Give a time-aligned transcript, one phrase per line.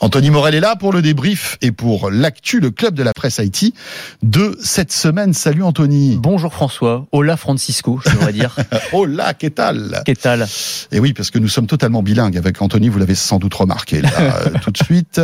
[0.00, 3.40] Anthony Morel est là pour le débrief et pour l'actu, le club de la presse
[3.40, 3.74] Haïti
[4.22, 5.34] de cette semaine.
[5.34, 6.16] Salut Anthony.
[6.22, 7.06] Bonjour François.
[7.10, 8.54] Hola Francisco, je devrais dire.
[8.92, 13.16] Hola, qu'est-ce Qu'est-ce Et oui, parce que nous sommes totalement bilingues avec Anthony, vous l'avez
[13.16, 15.20] sans doute remarqué là, euh, tout de suite.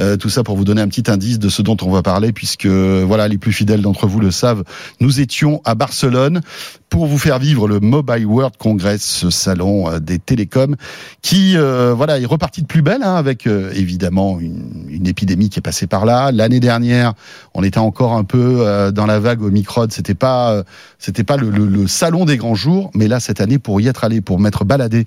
[0.00, 2.32] Euh, tout ça pour vous donner un petit indice de ce dont on va parler,
[2.32, 4.64] puisque voilà, les plus fidèles d'entre vous le savent,
[5.00, 6.40] nous étions à Barcelone
[6.88, 10.74] pour vous faire vivre le Mobile World Congress, ce salon euh, des télécoms,
[11.22, 15.62] qui voilà est reparti de plus belle, hein, avec évidemment une, une, épidémie qui est
[15.62, 16.32] passée par là.
[16.32, 17.14] L'année dernière,
[17.54, 19.86] on était encore un peu euh, dans la vague Omicron.
[19.90, 20.62] C'était pas, euh,
[20.98, 23.88] c'était pas le, le, le, salon des grands jours, mais là cette année, pour y
[23.88, 25.06] être allé, pour m'être baladé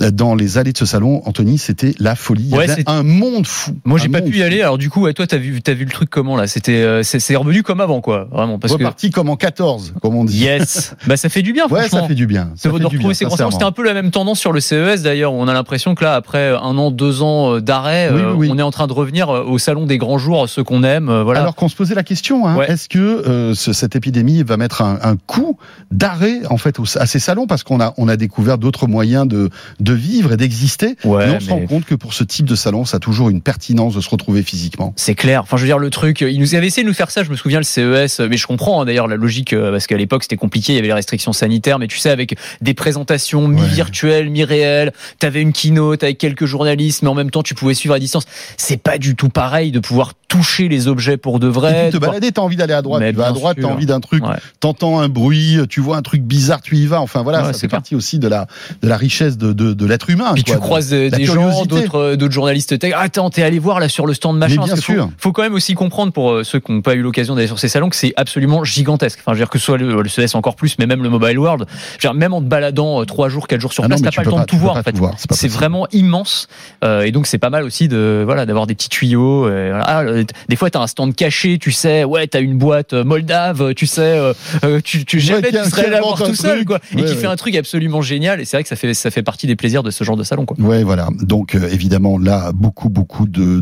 [0.00, 2.50] euh, dans les allées de ce salon, Anthony, c'était la folie.
[2.52, 3.76] Ouais, Il un monde fou.
[3.84, 4.62] Moi, j'ai pas pu y aller.
[4.62, 6.46] Alors du coup, ouais, toi, t'as vu, t'as vu le truc comment là?
[6.46, 8.58] C'était, c'est revenu comme avant, quoi, vraiment.
[8.58, 10.38] Parce Reparti comme en 14, comme on dit.
[10.38, 10.94] Yes.
[11.06, 11.66] bah ça fait du bien.
[11.68, 12.52] Ouais, ça fait du bien.
[12.56, 13.14] Ça fait du bien.
[13.14, 15.32] C'était un peu la même tendance sur le CES d'ailleurs.
[15.32, 18.62] On a l'impression que là, après un an, deux ans d'arrêt, oui, oui, on est
[18.62, 21.08] en train de revenir euh, au salon des grands jours, ceux qu'on aime.
[21.08, 21.40] Euh, voilà.
[21.40, 24.98] Alors qu'on se posait la question, hein, est-ce que euh, cette épidémie va mettre un,
[25.02, 25.58] un coup
[25.90, 27.46] d'arrêt en fait à ces salons?
[27.46, 30.96] Parce qu'on a on a découvert d'autres moyens de de vivre et d'exister.
[31.04, 33.30] Ouais, mais on se rend compte que pour ce type de salon, ça a toujours
[33.30, 34.92] une pertinence de se retrouver physiquement.
[34.96, 35.42] C'est clair.
[35.42, 37.24] Enfin, je veux dire le truc, ils nous avaient essayé de nous faire ça.
[37.24, 40.22] Je me souviens le CES, mais je comprends hein, d'ailleurs la logique parce qu'à l'époque
[40.22, 44.30] c'était compliqué, il y avait les restrictions sanitaires, mais tu sais avec des présentations mi-virtuelles,
[44.30, 47.98] mi-réelles, t'avais une keynote avec quelques journalistes, mais en même temps tu pouvais suivre à
[47.98, 48.26] distance.
[48.56, 51.88] C'est pas du tout pareil de pouvoir toucher les objets pour de vrai.
[51.88, 54.00] Et te balader, t'as envie d'aller à droite, tu vas à droite, t'as envie d'un
[54.00, 54.22] truc,
[54.60, 57.00] t'entends un bruit, tu vois un truc bizarre, tu y vas.
[57.00, 58.46] Enfin voilà, ça fait partie aussi de la
[58.82, 60.32] de la richesse de de, de l'être humain.
[60.34, 62.92] Puis tu croises des gens, d'autres d'autres journalistes tech.
[62.96, 64.56] Attends, t'es allé voir là sur le stand machin.
[64.60, 65.10] Mais bien sûr.
[65.18, 67.58] Faut, quand même aussi comprendre pour euh, ceux qui n'ont pas eu l'occasion d'aller sur
[67.58, 69.20] ces salons que c'est absolument gigantesque.
[69.20, 71.08] Enfin, je veux dire que ce soit le, le CES encore plus, mais même le
[71.08, 71.66] Mobile World.
[71.68, 74.02] Je veux dire, même en te baladant euh, trois jours, quatre jours sur ah place,
[74.02, 74.76] t'as pas le temps de tout voir.
[74.76, 74.96] En fait,
[75.30, 76.48] c'est vraiment immense.
[76.84, 79.48] Euh, et donc c'est pas mal aussi de voilà d'avoir des petits tuyaux.
[79.48, 80.02] Ah,
[80.48, 83.86] des fois, t'as un stand caché, tu sais, ouais, t'as une boîte euh, moldave, tu
[83.86, 84.32] sais, euh,
[84.64, 87.56] euh, tu, tu jamais tu serais là tout seul, quoi, et qui fait un truc
[87.56, 88.40] absolument génial.
[88.40, 90.24] Et c'est vrai que ça fait ça fait partie des plaisirs de ce genre de
[90.24, 90.56] salon, quoi.
[90.58, 91.08] Ouais, voilà.
[91.20, 93.60] Donc évidemment là, beaucoup beaucoup de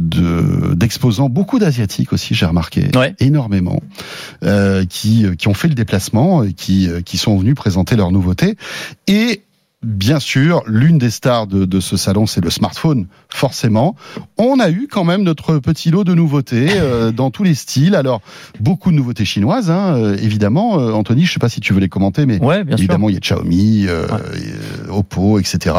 [0.74, 2.88] d'exposants, beaucoup d'asiatiques aussi, j'ai remarqué,
[3.20, 3.80] énormément,
[4.88, 8.56] qui qui ont fait le déplacement, qui qui sont venus présenter leurs nouveautés
[9.06, 9.42] et
[9.82, 13.94] Bien sûr, l'une des stars de, de ce salon, c'est le smartphone, forcément.
[14.38, 17.94] On a eu quand même notre petit lot de nouveautés euh, dans tous les styles.
[17.94, 18.22] Alors,
[18.58, 20.80] beaucoup de nouveautés chinoises, hein, euh, évidemment.
[20.80, 23.16] Euh, Anthony, je sais pas si tu veux les commenter, mais ouais, bien évidemment, il
[23.16, 23.86] y a Xiaomi,
[24.88, 25.74] Oppo, etc.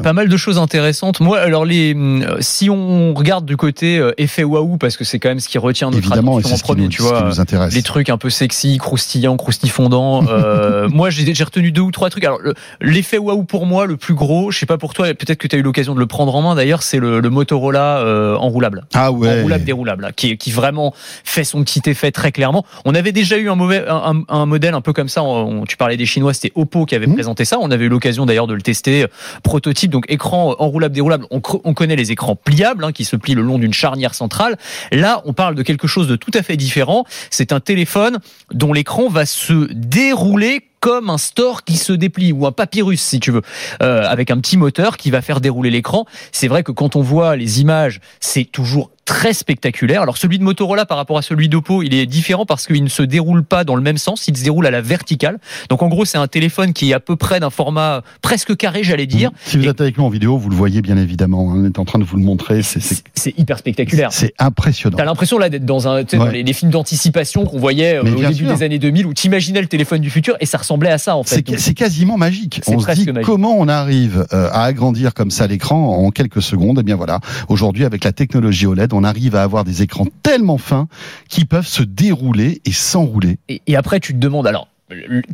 [0.00, 1.18] pas mal de choses intéressantes.
[1.18, 1.96] Moi, alors les,
[2.38, 5.90] si on regarde du côté effet waouh, parce que c'est quand même ce qui retient
[5.90, 10.22] notre évidemment, attention en premier, tu vois, nous les trucs un peu sexy, croustillants, croustifondants.
[10.92, 12.24] moi, j'ai retenu deux ou trois trucs.
[12.24, 12.38] Alors,
[12.80, 15.56] l'effet waouh pour moi le plus gros, je sais pas pour toi, peut-être que tu
[15.56, 18.84] as eu l'occasion de le prendre en main d'ailleurs, c'est le, le, Motorola euh, enroulable.
[18.94, 19.40] Ah ouais.
[19.40, 22.64] Enroulable déroulable là, qui, qui vraiment fait son petit effet très clairement.
[22.84, 25.76] On avait déjà eu un mauvais un, un modèle un peu comme ça, on, tu
[25.76, 27.14] parlais des chinois, c'était Oppo qui avait mmh.
[27.14, 29.06] présenté ça, on avait eu l'occasion d'ailleurs de le tester
[29.42, 31.26] prototype donc écran enroulable déroulable.
[31.30, 34.56] On, on connaît les écrans pliables hein, qui se plient le long d'une charnière centrale.
[34.92, 38.18] Là, on parle de quelque chose de tout à fait différent, c'est un téléphone
[38.52, 43.20] dont l'écran va se dérouler comme un store qui se déplie ou un papyrus si
[43.20, 43.42] tu veux,
[43.82, 46.06] euh, avec un petit moteur qui va faire dérouler l'écran.
[46.32, 50.02] C'est vrai que quand on voit les images, c'est toujours très spectaculaire.
[50.02, 52.88] Alors celui de Motorola par rapport à celui d'Oppo, il est différent parce qu'il ne
[52.88, 55.38] se déroule pas dans le même sens, il se déroule à la verticale.
[55.68, 58.84] Donc en gros, c'est un téléphone qui est à peu près d'un format presque carré,
[58.84, 59.30] j'allais dire.
[59.44, 61.44] Si vous êtes avec nous en vidéo, vous le voyez bien évidemment.
[61.44, 62.62] On est en train de vous le montrer.
[62.62, 64.12] C'est hyper spectaculaire.
[64.12, 64.96] C'est impressionnant.
[64.96, 68.44] T'as l'impression là d'être dans un dans les, films d'anticipation qu'on voyait euh, au début
[68.44, 71.22] des années 2000 où t'imaginais le téléphone du futur et ça ressemblait à ça en
[71.22, 71.44] fait.
[71.58, 72.60] C'est quasiment magique.
[72.66, 76.78] On se dit comment on arrive euh, à agrandir comme ça l'écran en quelques secondes.
[76.78, 80.06] Et eh bien voilà, aujourd'hui avec la technologie OLED, on arrive à avoir des écrans
[80.22, 80.88] tellement fins
[81.28, 83.38] qui peuvent se dérouler et s'enrouler.
[83.48, 84.68] Et, et après, tu te demandes, alors,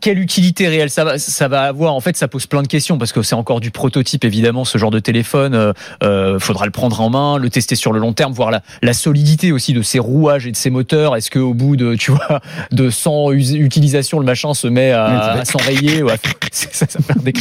[0.00, 1.94] quelle utilité réelle ça va, ça va avoir?
[1.94, 4.64] En fait, ça pose plein de questions parce que c'est encore du prototype évidemment.
[4.64, 5.72] Ce genre de téléphone, euh,
[6.02, 8.92] euh, faudra le prendre en main, le tester sur le long terme, voir la, la
[8.92, 11.16] solidité aussi de ses rouages et de ses moteurs.
[11.16, 12.40] Est-ce que au bout de, tu vois,
[12.72, 16.16] de 100 utilisations, le machin se met à, à s'enrayer ou à,
[16.52, 17.32] ça, ça des...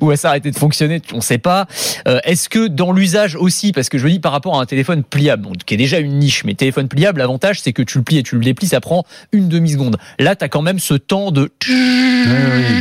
[0.00, 1.66] ou à s'arrêter de fonctionner On ne sait pas.
[2.06, 5.02] Euh, Est-ce que dans l'usage aussi, parce que je dis par rapport à un téléphone
[5.02, 8.18] pliable, qui est déjà une niche, mais téléphone pliable, l'avantage c'est que tu le plies
[8.18, 9.96] et tu le déplies, ça prend une demi seconde.
[10.18, 11.50] Là, tu as quand même ce temps de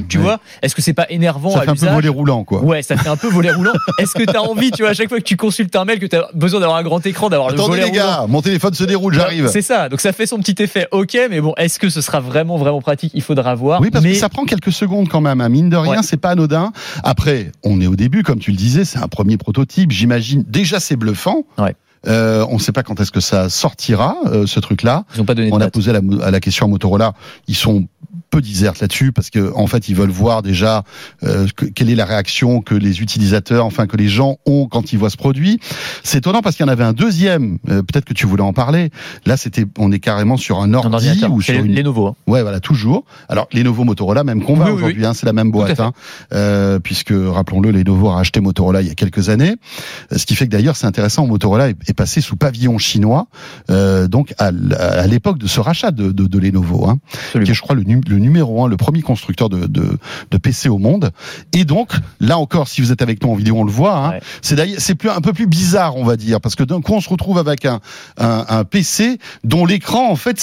[0.09, 0.39] tu vois.
[0.61, 2.61] Est-ce que c'est pas énervant ça fait un peu volet roulant quoi.
[2.63, 3.73] Ouais ça fait un peu volet roulant.
[3.99, 5.99] Est-ce que tu as envie tu vois à chaque fois que tu consultes un mail
[5.99, 8.73] que tu as besoin d'avoir un grand écran d'avoir le volet les gars mon téléphone
[8.73, 9.47] se déroule j'arrive.
[9.47, 9.89] c'est ça.
[9.89, 12.81] Donc ça fait son petit effet ok mais bon est-ce que ce sera vraiment vraiment
[12.81, 13.11] pratique?
[13.15, 15.49] Il faudra voir oui parce que ça prend quelques secondes quand même hein.
[15.49, 16.71] mine de rien c'est pas anodin.
[17.03, 19.91] Après on est au début comme tu le disais c'est un premier prototype.
[19.91, 21.43] J'imagine déjà c'est bluffant.
[21.57, 21.75] Ouais
[22.07, 25.05] Euh, on ne sait pas quand est-ce que ça sortira, euh, ce truc-là.
[25.15, 25.73] Ils ont pas donné de On a date.
[25.73, 27.13] posé la, à la question à Motorola.
[27.47, 27.87] Ils sont
[28.29, 30.83] peu disertes là-dessus parce que en fait ils veulent voir déjà
[31.23, 34.91] euh, que- quelle est la réaction que les utilisateurs, enfin que les gens ont quand
[34.91, 35.59] ils voient ce produit.
[36.03, 37.59] C'est étonnant parce qu'il y en avait un deuxième.
[37.69, 38.89] euh, Peut-être que tu voulais en parler.
[39.27, 41.31] Là, c'était, on est carrément sur un ordi ordinateur.
[41.31, 42.07] ou sur une Lenovo.
[42.07, 42.15] hein.
[42.25, 43.05] Ouais, voilà, toujours.
[43.29, 45.93] Alors, les nouveaux Motorola, même combat Oui, oui, aujourd'hui, hein, c'est la même boîte, hein,
[46.33, 49.53] euh, puisque rappelons-le, les nouveaux a acheté Motorola il y a quelques années,
[50.11, 53.27] Euh, ce qui fait que d'ailleurs c'est intéressant, Motorola est, est passé sous pavillon chinois,
[53.69, 54.51] euh, donc à,
[55.07, 56.97] l'époque de ce rachat de, de, de Lenovo, hein,
[57.31, 59.97] qui est je crois le, nu- le numéro un, le premier constructeur de, de,
[60.31, 61.11] de PC au monde.
[61.53, 63.95] Et donc là encore, si vous êtes avec nous en vidéo, on le voit.
[63.97, 64.19] Hein, Ouais.
[64.41, 66.93] C'est d'ailleurs c'est plus un peu plus bizarre, on va dire, parce que d'un coup
[66.93, 67.79] on se retrouve avec un,
[68.17, 70.39] un, un PC dont l'écran en fait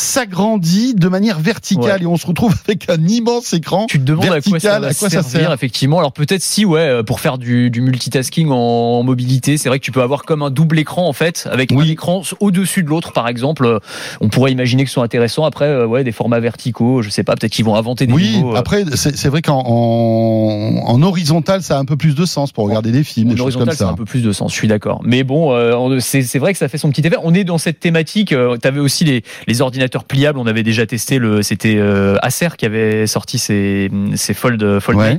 [0.00, 2.02] s'agrandit de manière verticale Ouais.
[2.02, 3.86] et on se retrouve avec un immense écran.
[3.88, 5.98] Tu te demandes à quoi ça vertical, à quoi ça servir, sert effectivement.
[5.98, 9.84] Alors peut-être si, ouais, euh, pour faire du, du multitasking en mobilité, c'est vrai que
[9.84, 11.90] tu peux avoir comme un double écran en fait, avec un Oui.
[11.90, 13.64] écran au-dessus de l'autre, par exemple.
[13.66, 13.78] Euh,
[14.20, 15.44] On pourrait imaginer que ce soit intéressant.
[15.44, 18.42] Après, euh, ouais, des formats verticaux, je sais pas, peut-être qu'ils vont inventer des Oui,
[18.44, 22.52] euh, après c'est vrai qu'en en, en horizontal ça a un peu plus de sens
[22.52, 23.92] pour regarder des films, En des choses comme horizontal, ça a ça.
[23.92, 25.00] un peu plus de sens, je suis d'accord.
[25.04, 27.16] Mais bon, euh, on- c'est vrai que ça fait son petit effet.
[27.22, 28.32] On est dans cette thématique.
[28.32, 30.38] Euh, T'avais aussi les, les ordinateurs pliables.
[30.38, 31.42] On avait déjà testé le.
[31.42, 35.16] C'était euh, Acer qui avait sorti ses, ses Fold Fold Ouais,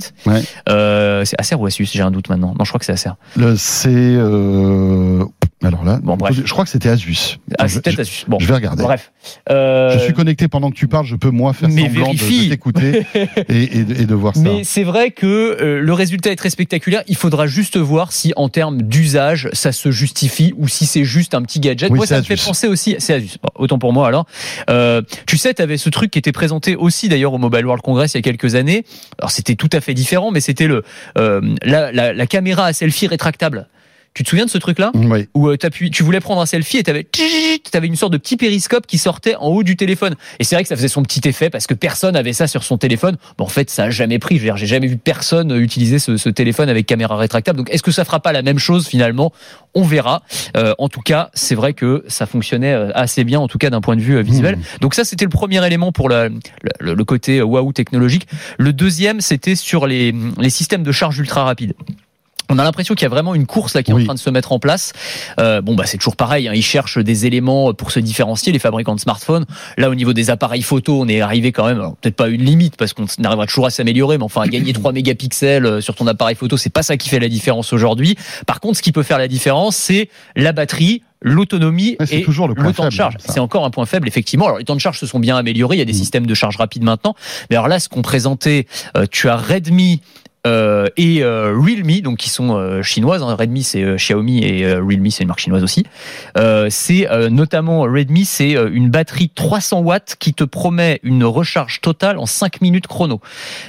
[1.25, 2.53] c'est Acer ou Asus J'ai un doute maintenant.
[2.57, 3.11] Non, je crois que c'est Acer.
[3.57, 4.17] C'est
[5.63, 6.35] alors là, Bon, bref.
[6.45, 7.39] je crois que c'était Asus.
[7.57, 8.25] Ah, c'est peut-être Asus.
[8.27, 8.83] Bon, je vais regarder.
[8.83, 9.11] bref.
[9.49, 12.17] Euh, Je suis connecté pendant que tu parles, je peux moi faire mais semblant de-
[12.17, 12.45] vérifie.
[12.45, 13.05] de t'écouter
[13.49, 14.41] et, et, et de voir ça.
[14.43, 17.01] Mais c'est vrai que euh, le résultat est très spectaculaire.
[17.07, 21.33] Il faudra juste voir si, en termes d'usage, ça se justifie ou si c'est juste
[21.33, 21.89] un petit gadget.
[21.89, 22.95] Oui, moi, ça me fait penser aussi.
[22.99, 23.37] C'est Asus.
[23.41, 24.27] Bon, autant pour moi alors.
[24.69, 27.83] Euh, tu sais, tu avais ce truc qui était présenté aussi d'ailleurs au Mobile World
[27.83, 28.85] Congress il y a quelques années.
[29.17, 30.83] Alors c'était tout à fait différent, mais c'était le
[31.17, 33.67] euh, la, la, la caméra à selfie rétractable.
[34.17, 35.27] Tu te souviens de ce truc-là Oui.
[35.35, 35.57] où euh,
[35.91, 37.05] tu voulais prendre un selfie et t'avais
[37.75, 40.15] avais une sorte de petit périscope qui sortait en haut du téléphone.
[40.39, 42.63] Et c'est vrai que ça faisait son petit effet parce que personne avait ça sur
[42.63, 43.17] son téléphone.
[43.37, 44.37] Bon, en fait, ça a jamais pris.
[44.37, 47.59] Je veux dire, j'ai jamais vu personne utiliser ce, ce téléphone avec caméra rétractable.
[47.59, 49.31] Donc, est-ce que ça fera pas la même chose finalement?
[49.75, 50.23] On verra.
[50.55, 53.69] Euh, en tout cas, c'est vrai que ça fonctionnait euh, assez bien, en tout cas
[53.69, 54.55] d'un point de vue euh, visuel.
[54.55, 54.61] Mmh.
[54.81, 58.27] Donc ça, c'était le premier élément pour la- le, le côté euh, waouh technologique.
[58.57, 61.73] Le deuxième, c'était sur les, les systèmes de charge ultra rapide.
[62.49, 64.03] On a l'impression qu'il y a vraiment une course là qui est Oui.
[64.03, 64.93] en train de se mettre en place.
[65.39, 68.59] Euh, bon bah c'est toujours pareil, hein, ils cherchent des éléments pour se différencier les
[68.59, 69.45] fabricants de smartphones.
[69.77, 72.43] Là au niveau des appareils photo, on est arrivé quand même, peut-être pas à une
[72.43, 75.95] limite parce qu'on arrivera toujours à s'améliorer, mais enfin à gagner 3 mégapixels euh, sur
[75.95, 78.15] ton appareil photo, c'est pas ça qui fait la différence aujourd'hui.
[78.45, 82.53] Par contre, ce qui peut faire la différence, c'est la batterie l'autonomie et toujours le
[82.73, 83.15] temps de charge.
[83.19, 84.45] C'est encore un point faible, effectivement.
[84.45, 85.75] Alors, les temps de charge se sont bien améliorés.
[85.75, 85.95] Il y a des Mm.
[85.95, 87.15] systèmes de charge rapide maintenant.
[87.49, 90.01] Mais alors là, ce qu'on présentait, euh, tu as Redmi
[90.47, 93.21] euh, et euh, Realme, donc qui sont euh, chinoises.
[93.21, 93.35] hein.
[93.35, 95.85] Redmi, c'est Xiaomi et Realme, c'est une marque chinoise aussi.
[96.69, 102.25] C'est notamment Redmi, c'est une batterie 300 watts qui te promet une recharge totale en
[102.25, 103.19] 5 minutes chrono.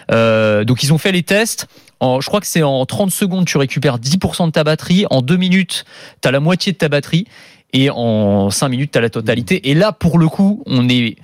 [0.08, 1.66] Donc ils ont fait les tests.
[2.00, 5.06] Je crois que c'est en 30 secondes, tu récupères 10% de ta batterie.
[5.10, 5.84] En 2 minutes,
[6.22, 7.26] tu as la moitié de ta batterie.
[7.72, 9.70] Et en 5 minutes, tu la totalité.
[9.70, 11.16] Et là, pour le coup, on est...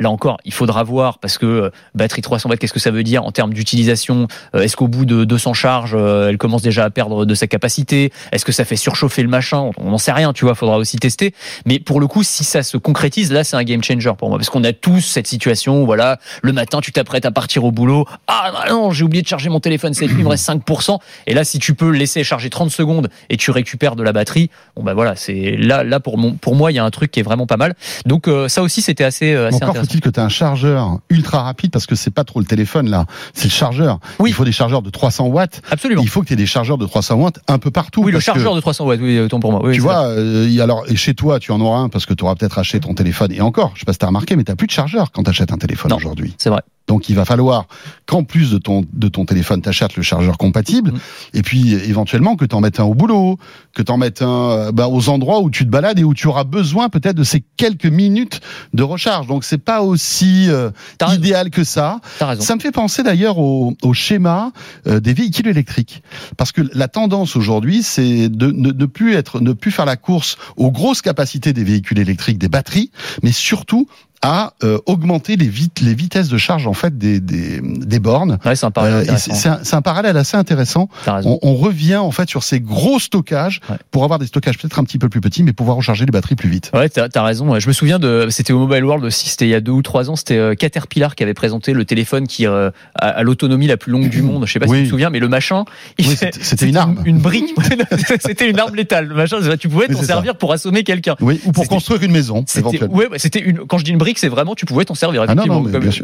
[0.00, 3.02] Là encore, il faudra voir parce que euh, batterie 300 watts, qu'est-ce que ça veut
[3.02, 6.84] dire en termes d'utilisation Euh, Est-ce qu'au bout de 200 charges, euh, elle commence déjà
[6.84, 8.10] à perdre de sa capacité?
[8.32, 9.70] Est-ce que ça fait surchauffer le machin?
[9.76, 10.54] On n'en sait rien, tu vois.
[10.54, 11.34] Faudra aussi tester.
[11.66, 14.38] Mais pour le coup, si ça se concrétise, là, c'est un game changer pour moi
[14.38, 15.82] parce qu'on a tous cette situation.
[15.82, 18.06] Où, voilà, le matin, tu t'apprêtes à partir au boulot.
[18.26, 20.98] Ah non, j'ai oublié de charger mon téléphone cette nuit, il me reste 5%.
[21.26, 24.50] Et là, si tu peux laisser charger 30 secondes et tu récupères de la batterie,
[24.76, 27.10] bon bah voilà, c'est là, là pour mon, pour moi, il y a un truc
[27.10, 27.74] qui est vraiment pas mal.
[28.06, 29.89] Donc euh, ça aussi, c'était assez, euh, intéressant.
[29.90, 32.88] Faut-il que tu as un chargeur ultra rapide parce que c'est pas trop le téléphone
[32.88, 33.98] là, c'est le chargeur.
[34.20, 34.30] Oui.
[34.30, 35.62] Il faut des chargeurs de 300 watts.
[35.70, 36.02] Absolument.
[36.02, 38.02] Il faut que tu aies des chargeurs de 300 watts un peu partout.
[38.04, 39.60] Oui, le que- chargeur de 300 watts, oui, autant pour moi.
[39.64, 42.34] Oui, tu vois, euh, alors chez toi, tu en auras un parce que tu auras
[42.36, 43.32] peut-être acheté ton téléphone.
[43.32, 45.52] Et encore, je sais pas si t'as remarqué, mais t'as plus de chargeur quand t'achètes
[45.52, 46.34] un téléphone aujourd'hui.
[46.38, 46.60] C'est vrai.
[46.88, 47.66] Donc il va falloir
[48.06, 50.98] qu'en plus de ton de ton téléphone, t'achètes le chargeur compatible, Mhm.
[51.34, 53.38] et puis éventuellement que t'en mettes un au boulot,
[53.76, 56.26] que t'en mettes un euh, bah, aux endroits où tu te balades et où tu
[56.26, 58.40] auras besoin peut-être de ces quelques minutes
[58.74, 59.28] de recharge.
[59.28, 60.70] Donc c'est pas aussi euh,
[61.12, 62.00] idéal que ça.
[62.18, 64.52] Ça me fait penser d'ailleurs au, au schéma
[64.86, 66.02] euh, des véhicules électriques,
[66.36, 69.96] parce que la tendance aujourd'hui, c'est de ne, ne plus être, ne plus faire la
[69.96, 72.90] course aux grosses capacités des véhicules électriques, des batteries,
[73.22, 73.86] mais surtout
[74.22, 78.38] à euh, augmenter les, vit les vitesses de charge en fait des, des, des bornes.
[78.44, 79.08] Ouais, c'est un parallèle.
[79.08, 80.88] Euh, c'est un, un, parallèle assez intéressant.
[81.06, 83.76] On, on, revient en fait sur ces gros stockages ouais.
[83.90, 86.36] pour avoir des stockages peut-être un petit peu plus petits, mais pouvoir recharger les batteries
[86.36, 86.70] plus vite.
[86.74, 87.58] Ouais, t'as as raison.
[87.58, 89.82] Je me souviens de, c'était au Mobile World aussi, c'était il y a deux ou
[89.82, 93.66] trois ans, c'était euh, Caterpillar qui avait présenté le téléphone qui euh, a, a l'autonomie
[93.66, 94.46] la plus longue du monde.
[94.46, 94.78] Je sais pas oui.
[94.78, 95.64] si tu te souviens, mais le machin,
[95.98, 97.54] oui, c'était une arme, une, une brique.
[98.20, 99.06] c'était une arme létale.
[99.06, 100.38] Le machin, tu pouvais t'en servir ça.
[100.38, 101.16] pour assommer quelqu'un.
[101.20, 102.44] Oui, ou pour construire une maison.
[102.54, 102.94] Éventuellement.
[102.94, 103.60] Ouais, c'était une.
[103.60, 105.24] Quand je dis une brique, c'est vraiment tu pouvais t'en servir.
[105.28, 105.34] Ah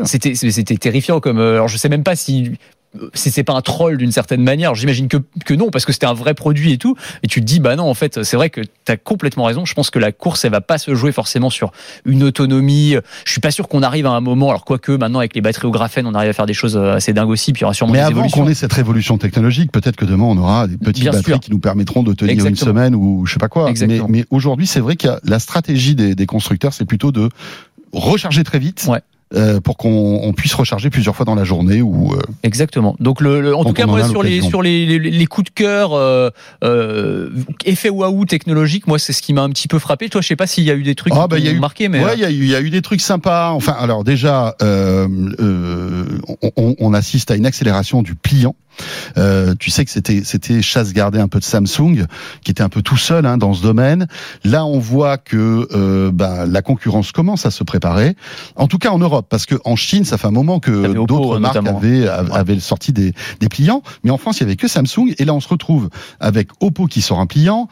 [0.04, 1.38] C'était c'était terrifiant comme.
[1.38, 2.52] Euh, alors je sais même pas si
[3.14, 6.14] c'est pas un troll d'une certaine manière, j'imagine que, que non, parce que c'était un
[6.14, 6.96] vrai produit et tout.
[7.22, 9.64] Et tu te dis, bah non, en fait, c'est vrai que tu as complètement raison.
[9.64, 11.72] Je pense que la course, elle va pas se jouer forcément sur
[12.04, 12.96] une autonomie.
[13.24, 15.66] Je suis pas sûr qu'on arrive à un moment, alors quoique maintenant avec les batteries
[15.66, 17.74] au graphène, on arrive à faire des choses assez dingues aussi, puis il y aura
[17.74, 20.76] sûrement Mais des avant qu'on ait cette révolution technologique, peut-être que demain on aura des
[20.76, 21.40] petites Bien batteries sûr.
[21.40, 22.70] qui nous permettront de tenir Exactement.
[22.70, 23.70] une semaine ou je sais pas quoi.
[23.86, 27.28] Mais, mais aujourd'hui, c'est vrai que la stratégie des, des constructeurs, c'est plutôt de
[27.92, 28.86] recharger très vite.
[28.88, 29.00] Ouais.
[29.34, 33.20] Euh, pour qu'on on puisse recharger plusieurs fois dans la journée ou euh, exactement donc
[33.20, 34.48] le, le en tout cas moi sur les l'occasion.
[34.50, 36.30] sur les, les, les coups de cœur euh,
[37.64, 40.36] effet waouh technologique moi c'est ce qui m'a un petit peu frappé toi je sais
[40.36, 42.04] pas s'il y a eu des trucs Ah, bah, il y a eu- marqué mais
[42.04, 44.54] ouais il y a eu il y a eu des trucs sympas enfin alors déjà
[46.56, 48.54] on assiste à une accélération du pliant
[49.18, 52.06] Euh, tu sais que c'était c'était chasse gardée un peu de Samsung
[52.42, 54.06] qui était un peu tout seul hein, dans ce domaine.
[54.44, 58.16] Là on voit que euh, bah, la concurrence commence à se préparer
[58.56, 61.36] en tout cas en Europe parce que en Chine ça fait un moment que d'autres
[61.36, 61.78] euh, marques notamment.
[61.78, 65.14] avaient avaient sorti des des pliants mais en France il y avait que Samsung.
[65.18, 65.88] Et là on se retrouve
[66.20, 67.68] avec Oppo qui sort un pliant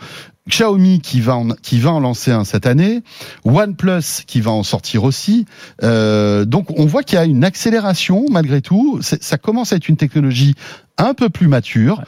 [0.49, 3.03] Xiaomi qui va en, qui va en lancer un cette année,
[3.45, 5.47] OnePlus qui va en sortir aussi.
[5.83, 9.01] Euh, donc on voit qu'il y a une accélération malgré tout.
[9.01, 10.55] Ça commence à être une technologie
[10.99, 12.03] un peu plus mature.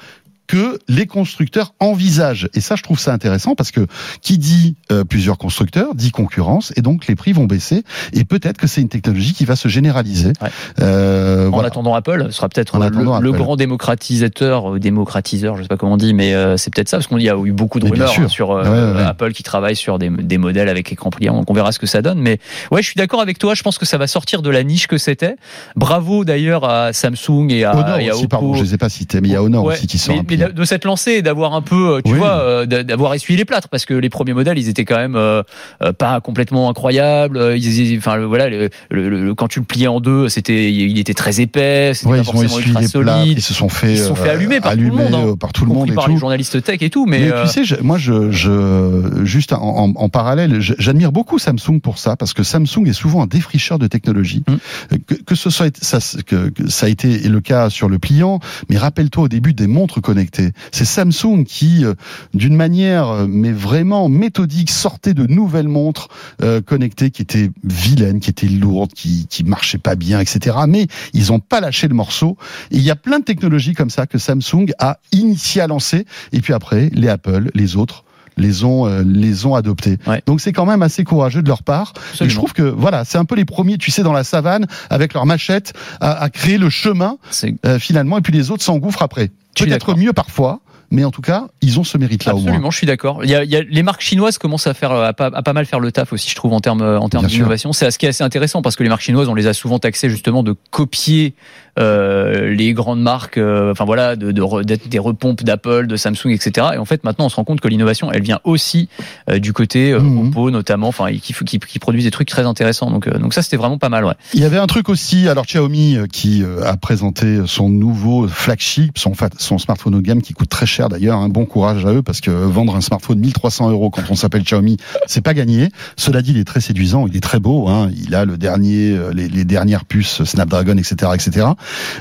[0.46, 2.48] Que les constructeurs envisagent.
[2.54, 3.86] Et ça, je trouve ça intéressant parce que
[4.20, 7.82] qui dit euh, plusieurs constructeurs dit concurrence et donc les prix vont baisser.
[8.12, 10.32] Et peut-être que c'est une technologie qui va se généraliser.
[10.40, 10.48] Ouais.
[10.80, 11.68] Euh, en voilà.
[11.68, 15.96] attendant Apple, ce sera peut-être le, grand démocratisateur, euh, démocratiseur, je sais pas comment on
[15.96, 18.28] dit, mais euh, c'est peut-être ça, parce qu'il y a eu beaucoup de rumeurs hein,
[18.28, 19.06] sur euh, Ouais, ouais, ouais.
[19.06, 21.86] Apple qui travaille sur des, des modèles avec écran pliant, donc on verra ce que
[21.86, 22.18] ça donne.
[22.18, 22.38] Mais
[22.70, 24.86] ouais, je suis d'accord avec toi, je pense que ça va sortir de la niche
[24.86, 25.36] que c'était.
[25.76, 28.28] Bravo d'ailleurs à Samsung et à, Honor et à aussi, Oppo.
[28.28, 30.35] pardon, je les ai pas cités, mais il y a Honor aussi qui sort mais,
[30.36, 30.48] pliant.
[30.54, 32.18] de s'être lancé et d'avoir un peu, euh, tu Oui.
[32.18, 34.96] vois, euh, d'a- d'avoir essuyé les plâtres, parce que les premiers modèles, ils étaient quand
[34.96, 35.42] même euh,
[35.82, 37.54] euh, pas complètement incroyables.
[37.56, 40.98] Ils, ils- enfin, voilà, le, le- le- quand tu le pliais en deux, c'était, il
[40.98, 43.38] était très épais, c'était Ouais, pas ils forcément ultra solide.
[43.38, 45.14] ils se sont fait, Ils se sont fait euh, allumer par tout le allumer, monde,
[45.32, 45.36] hein.
[45.38, 46.10] par tout le monde et par tout.
[46.12, 49.60] les journalistes tech et tout, mais, Mais, tu sais, je- moi, je, je juste en,
[49.62, 53.78] en- en parallèle, j'admire beaucoup Samsung pour ça, parce que Samsung est souvent un défricheur
[53.78, 54.42] de technologie.
[54.48, 54.96] Mm.
[55.06, 58.40] Que, que ce soit ça, que, que ça a été le cas sur le pliant,
[58.68, 60.25] mais rappelle-toi au début des montres connectées.
[60.72, 61.94] C'est Samsung qui, euh,
[62.34, 66.08] d'une manière euh, mais vraiment méthodique, sortait de nouvelles montres
[66.42, 70.56] euh, connectées qui étaient vilaines, qui étaient lourdes, qui qui marchaient pas bien, etc.
[70.68, 72.36] Mais ils ont pas lâché le morceau.
[72.70, 76.40] Il y a plein de technologies comme ça que Samsung a initié à lancer, et
[76.40, 78.05] puis après les Apple, les autres
[78.36, 79.98] les ont euh, les ont adoptés.
[80.06, 80.22] Ouais.
[80.26, 81.92] Donc c'est quand même assez courageux de leur part.
[81.96, 82.34] Et je Absolument.
[82.36, 85.26] trouve que voilà, c'est un peu les premiers, tu sais, dans la savane avec leur
[85.26, 87.16] machette à, à créer le chemin
[87.64, 89.30] euh, finalement, et puis les autres s'engouffrent après.
[89.58, 92.46] Peut-être mieux parfois, mais en tout cas, ils ont ce mérite-là au moins.
[92.48, 93.24] Absolument, je suis d'accord.
[93.24, 95.42] Il y a, il y a- les marques chinoises commencent à faire à pas, à
[95.42, 97.72] pas mal faire le taf aussi, je trouve en termes en termes d'innovation.
[97.72, 99.78] C'est ce qui est assez intéressant parce que les marques chinoises, on les a souvent
[99.78, 101.34] taxées justement de copier
[101.78, 104.42] euh, les grandes marques, euh, enfin voilà, de, de
[104.88, 106.68] des repompes d'Apple, de Samsung, etc.
[106.74, 108.88] Et en fait, maintenant, on se rend compte que l'innovation, elle vient aussi
[109.30, 110.28] euh, du côté euh, Mhm.
[110.28, 112.90] Oppo notamment, enfin, qui, qui, qui produisent des trucs très intéressants.
[112.90, 114.14] Donc, euh, donc ça, c'était vraiment pas mal, ouais.
[114.34, 118.96] Il y avait un truc aussi, alors Xiaomi euh, qui a présenté son nouveau flagship,
[118.98, 121.18] son, son smartphone haut de gamme qui coûte très cher d'ailleurs.
[121.18, 124.42] Un bon courage à eux parce que vendre un smartphone 1300 euros quand on s'appelle
[124.42, 125.70] Xiaomi, c'est pas gagné.
[125.96, 127.68] Cela dit, il est très séduisant, il est très beau.
[127.68, 131.48] Hein, il a le dernier, euh, les, les dernières puces Snapdragon, etc., etc.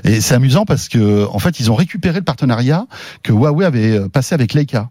[0.03, 2.85] Et c'est amusant parce que en fait, ils ont récupéré le partenariat
[3.23, 4.89] que Huawei avait euh, passé avec Leica.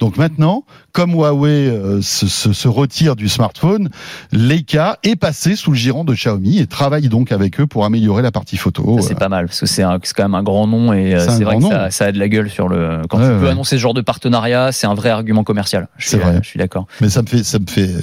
[0.00, 3.88] Donc maintenant, comme Huawei euh, se, se- se retire du smartphone,
[4.32, 8.22] Leica est passé sous le giron de Xiaomi et travaille donc avec eux pour améliorer
[8.22, 8.96] la partie photo.
[9.00, 11.26] Ça, c'est Euh, pas mal parce que c'est quand même un grand nom et euh,
[11.28, 13.02] C'est vrai que ça, ça a de la gueule sur le.
[13.08, 13.50] Quand Ouais, tu peux ouais.
[13.50, 15.88] annoncer ce genre de partenariat, c'est un vrai argument commercial.
[15.96, 16.34] Je suis, C'est vrai.
[16.36, 16.86] euh, je suis d'accord.
[17.00, 18.00] Mais ça me fait, ça me fait euh,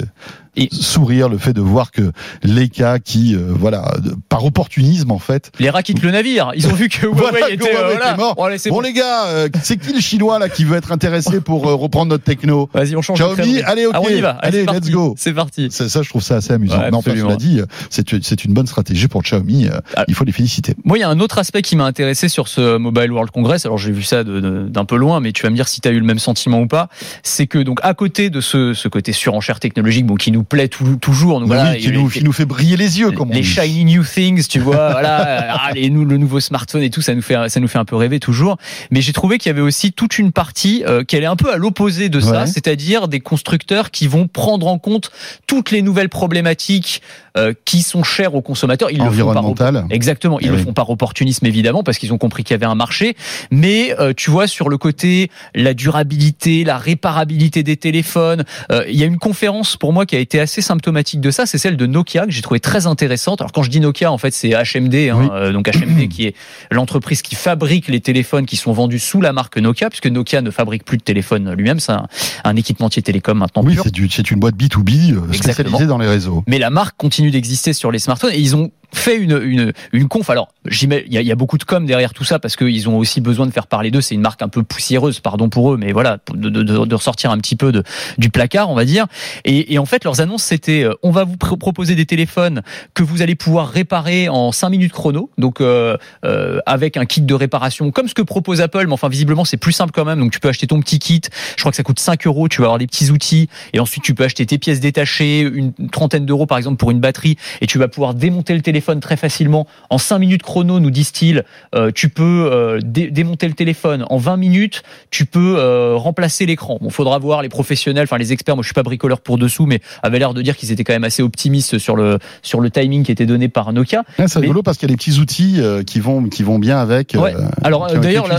[0.72, 2.12] sourire le fait de voir que
[2.42, 5.50] Leica, qui, euh, voilà, de- par opportunisme en fait.
[5.58, 6.52] Les rats quittent le navire.
[6.54, 8.34] Ils ont vu que Huawei Voilà, que était, Huawei euh, était mort.
[8.34, 8.80] Bon, allez, c'est Bon, bon.
[8.82, 12.10] les gars, euh, c'est qui le chinois là qui veut être intéressé pour euh, reprendre
[12.10, 14.30] notre techno Vas-y, on change Xiaomi, allez, ok, Ah, on y va.
[14.42, 15.14] allez, let's go.
[15.16, 15.68] C'est parti.
[15.70, 16.78] Ça, ça, je trouve ça assez amusant.
[16.78, 19.66] Ouais, non, enfin, cela dit, c'est c'est une bonne stratégie pour Xiaomi.
[19.68, 20.04] euh, Ah.
[20.08, 20.74] Il faut les féliciter.
[20.84, 23.66] Moi, il y a un autre aspect qui m'a intéressé sur ce Mobile World Congress.
[23.66, 25.92] Alors, j'ai vu ça d'un peu loin, mais tu vas me dire si tu as
[25.92, 26.88] eu le même sentiment ou pas.
[27.22, 30.68] C'est que, donc, à côté de ce, ce côté surenchère technologique, bon, qui nous plaît
[30.68, 31.40] toujours.
[31.40, 34.46] Donc, voilà, qui, nous, qui, nous, fait briller les yeux, comme les shiny new things,
[34.46, 34.90] tu vois.
[34.92, 37.84] voilà, ah, les, le nouveau smartphone et tout, ça nous fait ça nous fait un
[37.84, 38.58] peu rêver toujours.
[38.90, 41.52] Mais j'ai trouvé qu'il y avait aussi toute une partie euh, qui allait un peu
[41.52, 45.10] à l'opposé de ça, c'est-à-dire des constructeurs qui vont prendre en compte
[45.46, 47.00] toutes les nouvelles problématiques
[47.36, 48.90] euh, qui sont chères aux consommateurs.
[48.90, 49.44] Ils le font par
[49.90, 50.40] exactement.
[50.40, 52.74] Ils eh le font par opportunisme évidemment parce qu'ils ont compris qu'il y avait un
[52.74, 53.16] marché.
[53.52, 58.96] Mais euh, tu vois sur le côté la durabilité, la réparabilité des téléphones, euh, il
[58.96, 61.46] y a une conférence pour moi qui a été assez symptomatique de ça.
[61.46, 63.40] C'est celle de Nokia que j'ai trouvé très intéressante.
[63.40, 66.34] Alors quand je dis Nokia, en fait c'est HMD, hein, donc HMD qui est
[66.70, 70.50] l'entreprise qui fabrique les téléphones qui sont vendus sous la marque Nokia, puisque Nokia ne
[70.50, 71.80] fabrique plus de téléphone lui-même.
[71.80, 72.06] C'est un,
[72.44, 73.62] un, équipementier télécom maintenant.
[73.64, 73.76] Oui,
[74.10, 76.44] c'est une boîte B2B spécialisée dans les réseaux.
[76.46, 80.08] Mais la marque continue d'exister sur les smartphones et ils ont fait une, une, une
[80.08, 80.28] conf.
[80.30, 83.20] Alors, il y, y, a beaucoup de com derrière tout ça parce qu'ils ont aussi
[83.20, 84.00] besoin de faire parler d'eux.
[84.00, 87.30] C'est une marque un peu poussiéreuse, pardon pour eux, mais voilà, de, de, de ressortir
[87.30, 87.82] un petit peu de,
[88.18, 89.06] du placard, on va dire.
[89.44, 92.62] Et, et en fait, leurs annonces, c'était euh, on va vous proposer des téléphones
[92.94, 97.22] que vous allez pouvoir réparer en 5 minutes chrono, donc euh, euh, avec un kit
[97.22, 100.18] de réparation comme ce que propose Apple, mais enfin, visiblement, c'est plus simple quand même.
[100.20, 101.22] Donc, tu peux acheter ton petit kit.
[101.56, 102.48] Je crois que ça coûte 5 euros.
[102.48, 105.72] Tu vas avoir des petits outils et ensuite, tu peux acheter tes pièces détachées, une
[105.90, 109.16] trentaine d'euros par exemple pour une batterie, et tu vas pouvoir démonter le téléphone très
[109.16, 111.44] facilement en 5 minutes chrono, nous disent-ils.
[111.74, 114.82] Euh, tu peux euh, démonter le téléphone en 20 minutes.
[115.10, 116.78] Tu peux euh, remplacer l'écran.
[116.80, 118.56] Bon, faudra voir les professionnels, enfin les experts.
[118.56, 120.92] Moi, je suis pas bricoleur pour dessous, mais avaient l'air de dire qu'ils étaient quand
[120.92, 124.02] même assez optimistes sur le sur le timing qui était donné par Nokia.
[124.16, 127.14] c'est rigolo parce qu'il y a des petits outils qui vont qui vont bien avec.
[127.18, 127.34] Ouais.
[127.62, 128.38] Alors d'ailleurs là,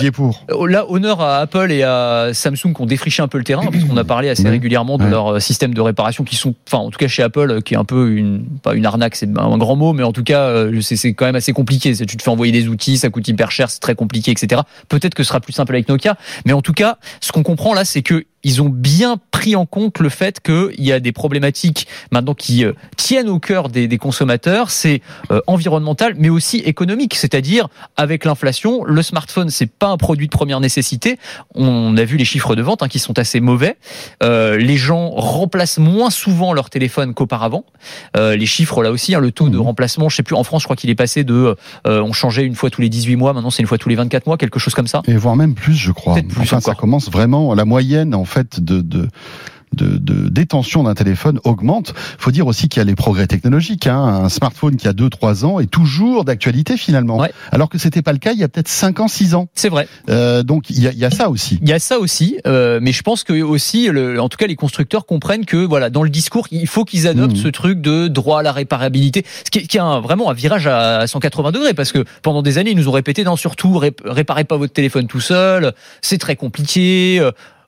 [0.67, 3.83] là, honneur à Apple et à Samsung qui ont défriché un peu le terrain parce
[3.83, 6.97] qu'on a parlé assez régulièrement de leur système de réparation qui sont, enfin en tout
[6.97, 9.93] cas chez Apple, qui est un peu une pas une arnaque, c'est un grand mot,
[9.93, 10.30] mais en tout cas
[10.81, 11.95] c'est quand même assez compliqué.
[11.95, 14.61] Tu te fais envoyer des outils, ça coûte hyper cher, c'est très compliqué, etc.
[14.89, 17.73] Peut-être que ce sera plus simple avec Nokia, mais en tout cas, ce qu'on comprend
[17.73, 21.11] là, c'est que ils ont bien pris en compte le fait qu'il y a des
[21.11, 26.57] problématiques maintenant qui euh, tiennent au cœur des, des consommateurs, c'est euh, environnemental, mais aussi
[26.57, 27.15] économique.
[27.15, 27.67] C'est-à-dire,
[27.97, 31.17] avec l'inflation, le smartphone, c'est pas un produit de première nécessité.
[31.55, 33.77] On a vu les chiffres de vente hein, qui sont assez mauvais.
[34.23, 37.65] Euh, les gens remplacent moins souvent leur téléphone qu'auparavant.
[38.17, 39.61] Euh, les chiffres, là aussi, hein, le taux de mmh.
[39.61, 41.55] remplacement, je sais plus, en France, je crois qu'il est passé de,
[41.85, 44.25] on changeait une fois tous les 18 mois, maintenant c'est une fois tous les 24
[44.27, 45.01] mois, quelque chose comme ça.
[45.07, 46.15] Et voire même plus, je crois.
[46.15, 49.07] Plus enfin, ça commence vraiment, la moyenne, en fait de, de
[49.73, 51.93] de, de, détention d'un téléphone augmente.
[52.17, 53.87] faut dire aussi qu'il y a les progrès technologiques.
[53.87, 53.99] Hein.
[54.23, 57.25] Un smartphone qui a 2-3 ans est toujours d'actualité finalement.
[57.51, 59.47] Alors que c'était pas le cas il y a peut-être 5 ans, 6 ans.
[59.55, 59.87] C'est vrai.
[60.09, 61.59] Euh, donc il y a, y a, ça aussi.
[61.61, 62.37] Il y a ça aussi.
[62.47, 65.89] Euh, mais je pense que aussi, le, en tout cas, les constructeurs comprennent que voilà,
[65.89, 67.43] dans le discours, il faut qu'ils adoptent mmh.
[67.43, 69.25] ce truc de droit à la réparabilité.
[69.45, 72.41] Ce qui est, qui est un, vraiment un virage à 180 degrés parce que pendant
[72.41, 76.17] des années, ils nous ont répété non, surtout réparez pas votre téléphone tout seul, c'est
[76.17, 77.21] très compliqué.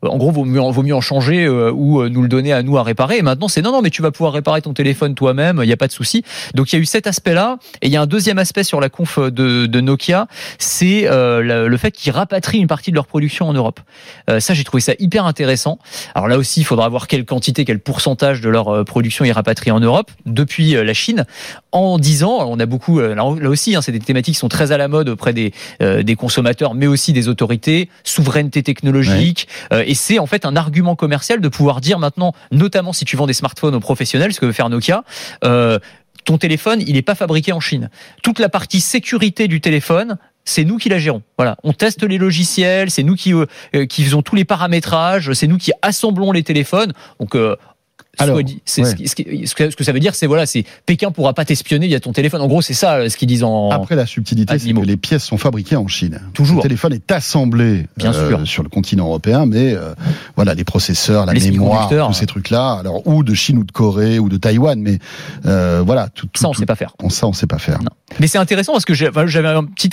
[0.03, 2.53] Euh, en gros, vaut mieux, vaut mieux en changer euh, ou euh, nous le donner
[2.53, 3.17] à nous à réparer.
[3.17, 5.73] Et maintenant, c'est non, non, mais tu vas pouvoir réparer ton téléphone toi-même, il n'y
[5.73, 6.23] a pas de souci.
[6.53, 7.57] Donc, il y a eu cet aspect-là.
[7.81, 11.67] Et il y a un deuxième aspect sur la conf de, de Nokia, c'est euh,
[11.67, 13.79] le fait qu'ils rapatrient une partie de leur production en Europe.
[14.39, 15.79] ça, j'ai trouvé ça hyper intéressant.
[16.15, 19.71] Alors là aussi, il faudra voir quelle quantité, quel pourcentage de leur production ils rapatrient
[19.71, 21.25] en Europe depuis la Chine.
[21.71, 24.71] En 10 ans, on a beaucoup, là aussi, hein, c'est des thématiques qui sont très
[24.71, 29.47] à la mode auprès des, des consommateurs, mais aussi des autorités, souveraineté technologique.
[29.93, 33.27] Et c'est en fait un argument commercial de pouvoir dire maintenant, notamment si tu vends
[33.27, 35.03] des smartphones aux professionnels, ce que veut faire Nokia.
[35.43, 35.77] Euh,
[36.25, 37.91] ton téléphone, il n'est pas fabriqué en Chine.
[38.23, 41.21] Toute la partie sécurité du téléphone, c'est nous qui la gérons.
[41.37, 45.45] Voilà, on teste les logiciels, c'est nous qui euh, euh, faisons tous les paramétrages, c'est
[45.45, 46.93] nous qui assemblons les téléphones.
[47.19, 47.37] Donc
[48.19, 51.99] alors, ce, ce, que ça veut dire, c'est voilà, c'est Pékin pourra pas t'espionner via
[51.99, 52.41] ton téléphone.
[52.41, 53.71] En gros, c'est ça ce qu'ils disent en.
[53.71, 56.21] Après, la subtilité, c'est que les pièces sont fabriquées en Chine.
[56.33, 56.57] Toujours.
[56.57, 58.47] Le téléphone est assemblé Bien euh, sûr.
[58.47, 59.95] sur le continent européen, mais euh,
[60.35, 64.19] voilà, les processeurs, la mémoire, tous ces trucs-là, alors ou de Chine ou de Corée
[64.19, 64.99] ou de Taïwan, mais
[65.47, 66.93] euh, voilà, tout, ça, on sait pas faire.
[67.09, 67.79] Ça, on sait pas faire.
[67.79, 67.89] Non.
[68.19, 69.89] Mais c'est intéressant parce que j'avais un petit,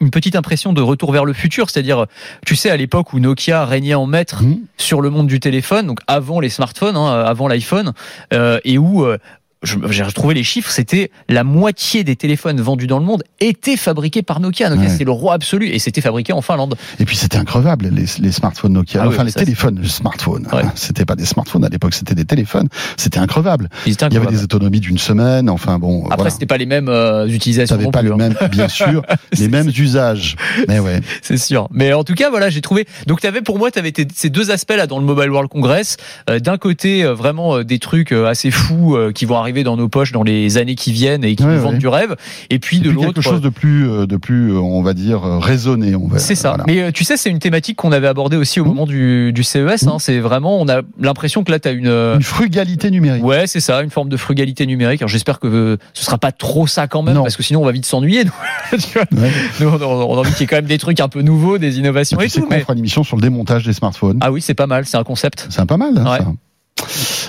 [0.00, 2.06] une petite impression de retour vers le futur, c'est-à-dire,
[2.44, 4.58] tu sais, à l'époque où Nokia régnait en maître mmh.
[4.76, 7.92] sur le monde du téléphone, donc avant les smartphones, hein, avant l'iPhone,
[8.32, 9.18] euh, et où euh,
[9.62, 14.22] j'ai retrouvé les chiffres, c'était la moitié des téléphones vendus dans le monde étaient fabriqués
[14.22, 14.68] par Nokia.
[14.70, 16.76] Nokia, c'était le roi absolu et c'était fabriqué en Finlande.
[17.00, 19.00] Et puis c'était increvable, les, les, smartphones Nokia.
[19.02, 20.46] Ah enfin, les téléphones, les smartphones.
[20.74, 22.68] C'était pas des smartphones à l'époque, c'était des téléphones.
[22.96, 23.68] C'était increvable.
[23.86, 25.48] Il y avait des autonomies d'une semaine.
[25.48, 26.04] Enfin bon.
[26.04, 26.30] Après, voilà.
[26.30, 27.90] c'était pas les mêmes euh, utilisations.
[27.90, 28.16] pas les hein.
[28.16, 30.36] mêmes, bien sûr, les mêmes usages.
[30.68, 31.00] Mais ouais.
[31.22, 31.68] C'est sûr.
[31.70, 32.86] Mais en tout cas, voilà, j'ai trouvé.
[33.06, 35.50] Donc, tu avais pour moi, tu avais ces deux aspects là dans le Mobile World
[35.50, 35.96] Congress.
[36.30, 39.88] Euh, D'un côté, euh, vraiment euh, des trucs assez fous qui vont arriver dans nos
[39.88, 41.78] poches dans les années qui viennent et qui Ouais, nous vendent ouais.
[41.78, 42.16] du rêve.
[42.50, 44.92] Et puis Et de l'autre, quelque chose de plus, euh, de plus, euh, on va
[44.94, 45.94] dire, euh, raisonné.
[45.94, 46.50] On va, c'est ça.
[46.56, 46.64] voilà.
[46.66, 48.68] Mais tu sais, c'est une thématique qu'on avait abordée aussi au Mmh.
[48.68, 49.86] moment du, du CES.
[49.86, 49.96] Hein.
[49.98, 51.86] C'est vraiment, on a l'impression que là, tu as une.
[51.88, 53.24] Une frugalité numérique.
[53.24, 55.02] Ouais, c'est ça, une forme de frugalité numérique.
[55.02, 57.22] Alors j'espère que ce sera pas trop ça quand même, Non.
[57.22, 58.24] parce que sinon on va vite s'ennuyer.
[58.24, 58.30] nous.
[58.96, 59.30] Ouais.
[59.60, 61.58] Nous, on, on a envie qu'il y ait quand même des trucs un peu nouveaux,
[61.58, 62.46] des innovations et sais tout.
[62.46, 62.62] quoi, on Mais...
[62.62, 64.18] fera une émission sur le démontage des smartphones.
[64.20, 65.46] Ah oui, c'est pas mal, c'est un concept.
[65.50, 66.18] C'est pas mal, hein, Ouais.
[66.18, 66.32] ça.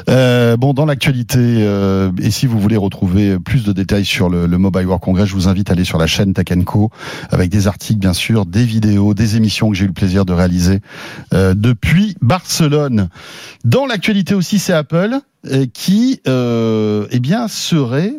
[0.10, 4.48] Euh, bon, dans l'actualité, euh, et si vous voulez retrouver plus de détails sur le,
[4.48, 6.90] le Mobile World Congress, je vous invite à aller sur la chaîne Tech Co
[7.30, 10.34] avec des articles, bien sûr, des vidéos, des émissions que j'ai eu le plaisir de
[10.34, 10.80] réaliser
[11.34, 13.10] euh, depuis Barcelone.
[13.66, 18.14] Dans l'actualité aussi, c'est Apple euh, qui, euh, eh bien, serait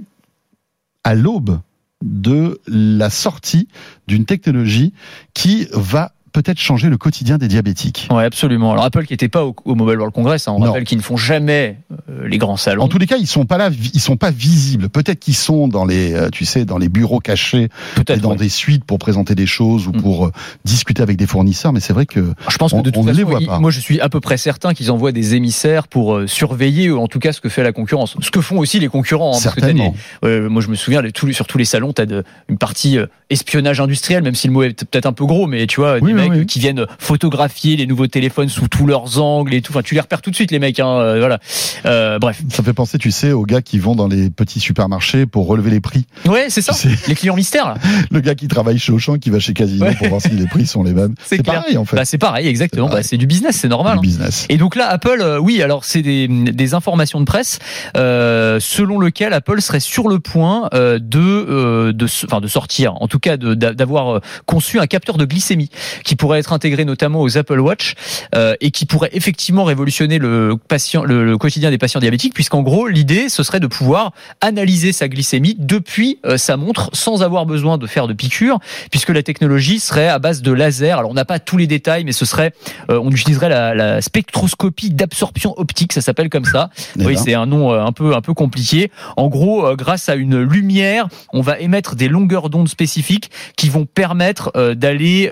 [1.05, 1.61] à l'aube
[2.05, 3.67] de la sortie
[4.07, 4.93] d'une technologie
[5.35, 8.09] qui va peut-être changer le quotidien des diabétiques.
[8.11, 8.73] Ouais, absolument.
[8.73, 10.67] Alors Apple qui était pas au, au Mobile World Congress, hein, on Non.
[10.67, 11.79] rappelle qu'ils ne font jamais
[12.11, 12.83] euh, les grands salons.
[12.83, 14.89] En tous les cas, ils sont pas là, ils sont pas visibles.
[14.89, 18.21] Peut-être qu'ils sont dans les, euh, tu sais, dans les bureaux cachés et Peut-être.
[18.21, 18.37] dans ouais.
[18.37, 20.03] des suites pour présenter des choses ou Mm.
[20.03, 20.33] pour euh,
[20.65, 21.73] discuter avec des fournisseurs.
[21.73, 23.41] Mais c'est vrai que Je pense que on- de toute on ne les façon, voit
[23.41, 23.59] ils- pas.
[23.59, 27.19] moi je suis à peu près certain qu'ils envoient des émissaires pour surveiller, en tout
[27.19, 28.17] cas ce que fait la concurrence.
[28.21, 29.33] Ce que font aussi les concurrents.
[29.33, 29.95] hein, que certainement.
[30.23, 32.07] des- moi je me souviens, sur tous les salons, tu as
[32.49, 32.99] une partie
[33.31, 36.13] espionnage industriel, même si le mot est peut-être un peu gros, mais tu vois, Oui,
[36.15, 36.47] oui, mecs oui.
[36.47, 39.73] qui viennent photographier les nouveaux téléphones sous tous leurs angles et tout.
[39.73, 40.81] Enfin, tu les repères tout de suite, les mecs.
[40.81, 41.39] Hein, euh, voilà.
[41.87, 42.43] Euh, bref.
[42.51, 45.71] Ça fait penser, tu sais, aux gars qui vont dans les petits supermarchés pour relever
[45.71, 46.07] les prix.
[46.27, 46.73] Ouais, c'est ça.
[46.73, 47.75] Tu sais, Les clients mystères,
[48.11, 49.95] le gars qui travaille chez Auchan, qui va chez Casino Ouais.
[49.95, 51.15] pour voir si les prix sont les mêmes.
[51.25, 51.97] C'est pareil en fait.
[51.97, 52.89] Bah, c'est pareil, exactement.
[53.03, 53.17] C'est.
[53.17, 53.95] Bah, du business, c'est normal.
[53.95, 54.03] le hein.
[54.03, 54.47] business.
[54.49, 57.59] Et donc là, Apple, euh, oui, alors c'est des, des informations de presse
[57.97, 63.09] euh, selon lequel Apple serait sur le point euh, de, de, enfin de sortir, en
[63.09, 65.71] tout cas d'avoir conçu un capteur de glycémie
[66.09, 67.93] qui pourrait être intégré notamment aux Apple Watch
[68.35, 72.63] euh, et qui pourrait effectivement révolutionner le patient, le, le quotidien des patients diabétiques, puisqu'en
[72.63, 77.45] gros l'idée ce serait de pouvoir analyser sa glycémie depuis euh, sa montre sans avoir
[77.45, 78.59] besoin de faire de piqûres,
[78.91, 80.99] puisque la technologie serait à base de laser.
[80.99, 82.55] Alors on n'a pas tous les détails, mais ce serait
[82.91, 86.71] euh, on utiliserait la, la spectroscopie d'absorption optique, ça s'appelle comme ça.
[86.99, 88.91] Eh Oui, ben, c'est un nom euh, un peu un peu compliqué.
[89.19, 93.69] En gros, euh, grâce à une lumière, on va émettre des longueurs d'onde spécifiques qui
[93.69, 95.31] vont permettre euh, d'aller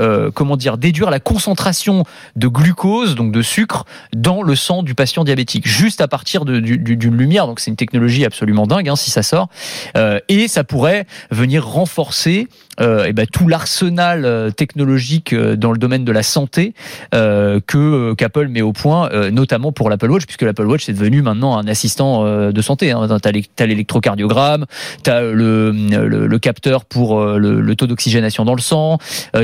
[0.00, 2.04] euh, comment dire déduire la concentration
[2.36, 3.84] de glucose, donc de sucre,
[4.14, 7.46] dans le sang du patient diabétique, juste à partir d'une lumière.
[7.46, 9.48] Donc c'est une technologie absolument dingue hein, si ça sort,
[9.96, 12.48] Euh, et ça pourrait venir renforcer
[12.80, 16.72] euh, eh ben, tout l'arsenal technologique dans le domaine de la santé
[17.12, 21.58] que qu'Apple met au point, notamment pour l'Apple Watch, puisque l'Apple Watch c'est devenu maintenant
[21.58, 22.92] un assistant de santé.
[22.92, 23.06] Hein.
[23.20, 24.64] T'as l'é- t'as l'électrocardiogramme,
[25.02, 28.98] t'as le, le capteur pour le, le taux d'oxygénation dans le sang,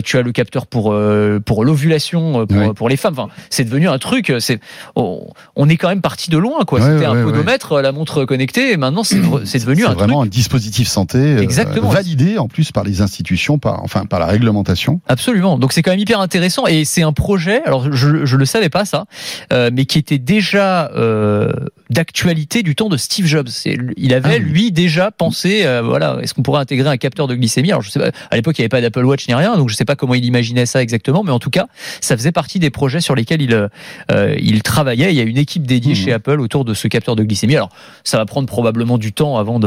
[0.04, 2.72] tu as le capteur pour euh, pour l'ovulation euh, pour, Oui.
[2.74, 3.14] pour les femmes.
[3.18, 4.32] Enfin, c'est devenu un truc.
[4.38, 4.60] C'est
[4.94, 6.80] on, on est quand même parti de loin quoi.
[6.80, 10.88] C'était un podomètre, la montre connectée, et maintenant c'est devenu un truc vraiment un dispositif
[10.88, 15.00] santé euh, validé en plus par les institutions, par enfin par la réglementation.
[15.08, 15.58] Absolument.
[15.58, 17.62] Donc c'est quand même hyper intéressant et c'est un projet.
[17.64, 19.06] Alors je je le savais pas ça,
[19.52, 21.50] euh, mais qui était déjà euh,
[21.90, 23.48] d'actualité du temps de Steve Jobs.
[23.96, 27.34] Il avait Ah lui déjà pensé, euh, voilà, est-ce qu'on pourrait intégrer un capteur de
[27.34, 27.70] glycémie?
[27.70, 28.10] Alors je sais pas.
[28.30, 30.14] À l'époque il n'y avait pas d'Apple Watch ni rien, donc je sais pas comment
[30.14, 31.66] il imaginait ça exactement, mais en tout cas
[32.00, 35.10] ça faisait partie des projets sur lesquels il euh, il travaillait.
[35.12, 36.00] Il y a une équipe dédiée Mhm.
[36.04, 37.56] chez Apple autour de ce capteur de glycémie.
[37.56, 37.70] Alors
[38.04, 39.58] ça va prendre probablement du temps avant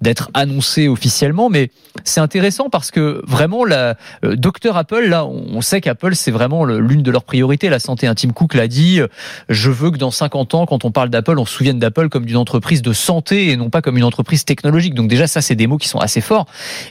[0.00, 1.70] d'être annoncé officiellement, mais
[2.04, 6.64] c'est intéressant parce que vraiment la euh, Docteur Apple là, on sait qu'Apple c'est vraiment
[6.64, 8.06] l'une de leurs priorités, la santé.
[8.06, 9.00] Un Tim Cook l'a dit.
[9.48, 12.24] Je veux que dans 50 ans, quand on parle d'Apple, on se souvienne d'Apple comme
[12.26, 14.94] d'une entreprise de santé et non pas comme une entreprise technologique.
[14.94, 16.46] Donc déjà ça, c'est des mots qui sont assez forts.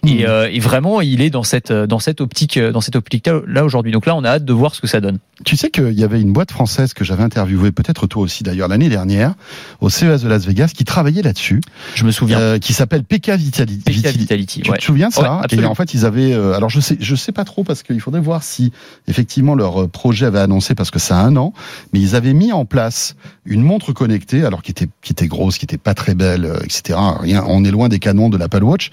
[0.05, 0.25] Et, Mhm.
[0.27, 3.91] euh, et vraiment, il est dans cette dans cette optique dans cette optique là aujourd'hui.
[3.91, 5.19] Donc là, on a hâte de voir ce que ça donne.
[5.43, 8.67] Tu sais qu'il y avait une boîte française que j'avais interviewée, peut-être toi aussi d'ailleurs,
[8.67, 9.33] l'année dernière,
[9.79, 11.61] au CES de Las Vegas, qui travaillait là-dessus,
[11.95, 12.39] Je me souviens.
[12.39, 13.83] euh, qui s'appelle PK Vitality.
[13.83, 14.61] PK Vitality.
[14.61, 14.77] Tu ouais.
[14.77, 16.33] te souviens de Ouais, ça Et en fait, ils avaient.
[16.33, 18.71] euh, alors, je sais, je sais pas trop parce qu'il faudrait voir si
[19.07, 21.53] effectivement leur euh, projet avait annoncé parce que ça a un an,
[21.91, 25.57] mais ils avaient mis en place une montre connectée, alors qui était qui était grosse,
[25.57, 26.99] qui était pas très belle, euh, etc.
[27.19, 28.91] Rien, on est loin des canons de l'Apple Watch,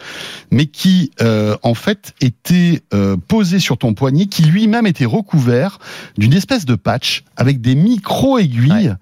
[0.50, 1.10] mais qui
[1.62, 2.82] en fait était
[3.28, 5.78] posée sur ton poignet, qui lui-même était recouvert
[6.18, 8.94] d'une espèce de patch avec des micro aiguilles.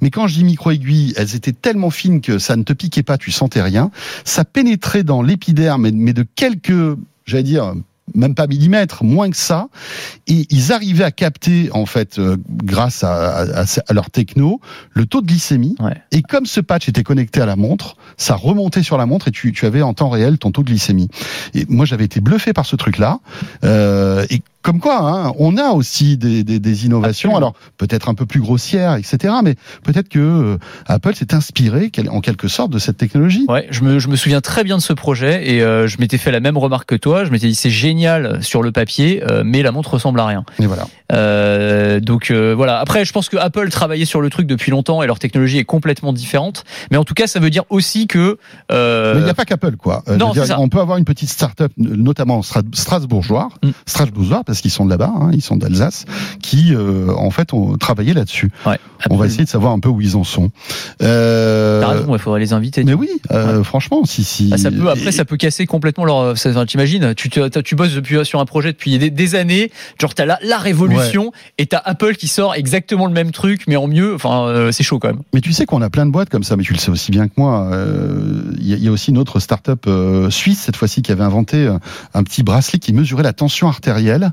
[0.00, 3.02] Mais quand je dis micro aiguilles, elles étaient tellement fines que ça ne te piquait
[3.02, 3.90] pas, tu sentais rien
[4.24, 7.74] ça pénétrait dans l'épiderme, mais- de quelques, j'allais dire,
[8.14, 9.68] même pas millimètres, moins que ça,
[10.26, 14.60] et ils arrivaient à capter, en fait, euh, grâce à, à- à- à leur techno,
[14.92, 15.74] le taux de glycémie.
[15.80, 15.96] Ouais.
[16.12, 19.30] Et comme ce patch était connecté à la montre, ça remontait sur la montre et
[19.30, 21.08] tu, tu avais en temps réel ton taux de glycémie.
[21.54, 23.20] Et moi, j'avais été bluffé par ce truc-là.
[23.64, 28.14] Euh, et comme quoi, hein, on a aussi des, des, des innovations, alors peut-être un
[28.14, 29.34] peu plus grossières, etc.
[29.44, 33.44] Mais peut-être que euh, Apple s'est inspiré en quelque sorte de cette technologie.
[33.46, 36.16] Ouais, je me, je me souviens très bien de ce projet et euh, je m'étais
[36.16, 37.26] fait la même remarque que toi.
[37.26, 40.46] Je m'étais dit c'est génial sur le papier, euh, mais la montre ressemble à rien.
[40.58, 40.86] Et voilà.
[41.12, 42.78] Euh, donc voilà.
[42.78, 45.64] Après, je pense que Apple travaillait sur le truc depuis longtemps et leur technologie est
[45.64, 46.64] complètement différente.
[46.90, 48.38] Mais en tout cas, ça veut dire aussi que.
[48.70, 50.02] mais il n'y a pas qu'Apple, quoi.
[50.18, 50.58] non, dire, ça.
[50.58, 53.70] on peut avoir une petite start-up, notamment strasbourgeois, mm.
[53.84, 56.04] strasbourgeois, parce qu'ils sont de là-bas, hein, ils sont d'Alsace,
[56.40, 58.50] qui en fait ont travaillé là-dessus.
[58.66, 58.78] Ouais,
[59.10, 60.50] on va essayer de savoir un peu où ils en sont.
[61.02, 61.80] Euh...
[61.80, 62.84] T'as raison, il faudrait les inviter.
[62.84, 64.50] Mais oui, euh, franchement, si si.
[64.52, 66.34] Ah, ça peut après, ça peut casser complètement leur.
[66.66, 70.24] T'imagines, tu, tu, tu bosses depuis sur un projet depuis des, des années, genre t'as
[70.24, 71.32] la, la révolution ouais.
[71.58, 74.14] et t'as Apple qui sort exactement le même truc mais en mieux.
[74.14, 75.22] Enfin, euh, c'est chaud quand même.
[75.32, 77.10] Mais tu sais qu'on a plein de boîtes comme ça, mais tu le sais aussi
[77.10, 77.68] bien que moi.
[77.70, 81.24] Il euh, y, y, a aussi une autre start-up euh, suisse cette fois-ci qui avait
[81.24, 81.68] inventé
[82.14, 84.32] un petit bracelet qui mesurait la tension artérielle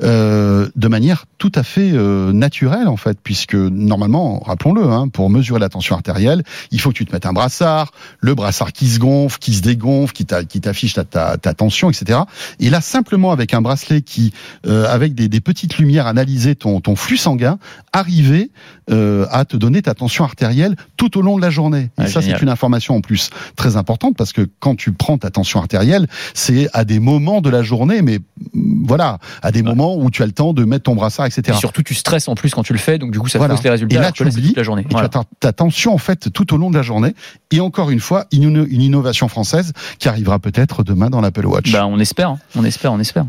[0.00, 5.68] de manière tout à fait naturelle en fait, puisque normalement, rappelons-le, hein, pour mesurer la
[5.68, 9.38] tension artérielle, il faut que tu te mettes un brassard, le brassard qui se gonfle,
[9.38, 12.20] qui se dégonfle, qui t'affiche ta, ta, ta, tension, etc.
[12.60, 14.32] Et là, simplement avec un bracelet qui,
[14.66, 17.58] euh, avec des, des, petites lumières, analysait ton, ton flux sanguin,
[17.92, 18.50] arrivait
[18.90, 21.90] euh, à te donner ta tension artérielle tout au long de la journée.
[22.02, 25.30] Et ça, c'est une information en plus très importante parce que quand tu prends ta
[25.30, 28.18] tension artérielle, c'est à des moments de la journée, mais
[28.52, 29.66] voilà, à des ouais.
[29.66, 31.42] moments où tu as le temps de mettre ton brassard, etc.
[31.48, 33.56] Et surtout, tu stresses en plus quand tu le fais, donc du coup, ça voilà.
[33.56, 33.96] te les résultats.
[33.96, 34.82] Et là, tu oublies, la journée.
[34.82, 35.10] Et voilà.
[35.10, 37.14] tu as ta, ta, tension en fait tout au long de la journée.
[37.50, 41.70] Et encore une fois, une, une innovation française qui arrivera peut-être demain dans l'Apple Watch.
[41.72, 43.26] Bah, on espère, on espère, on espère.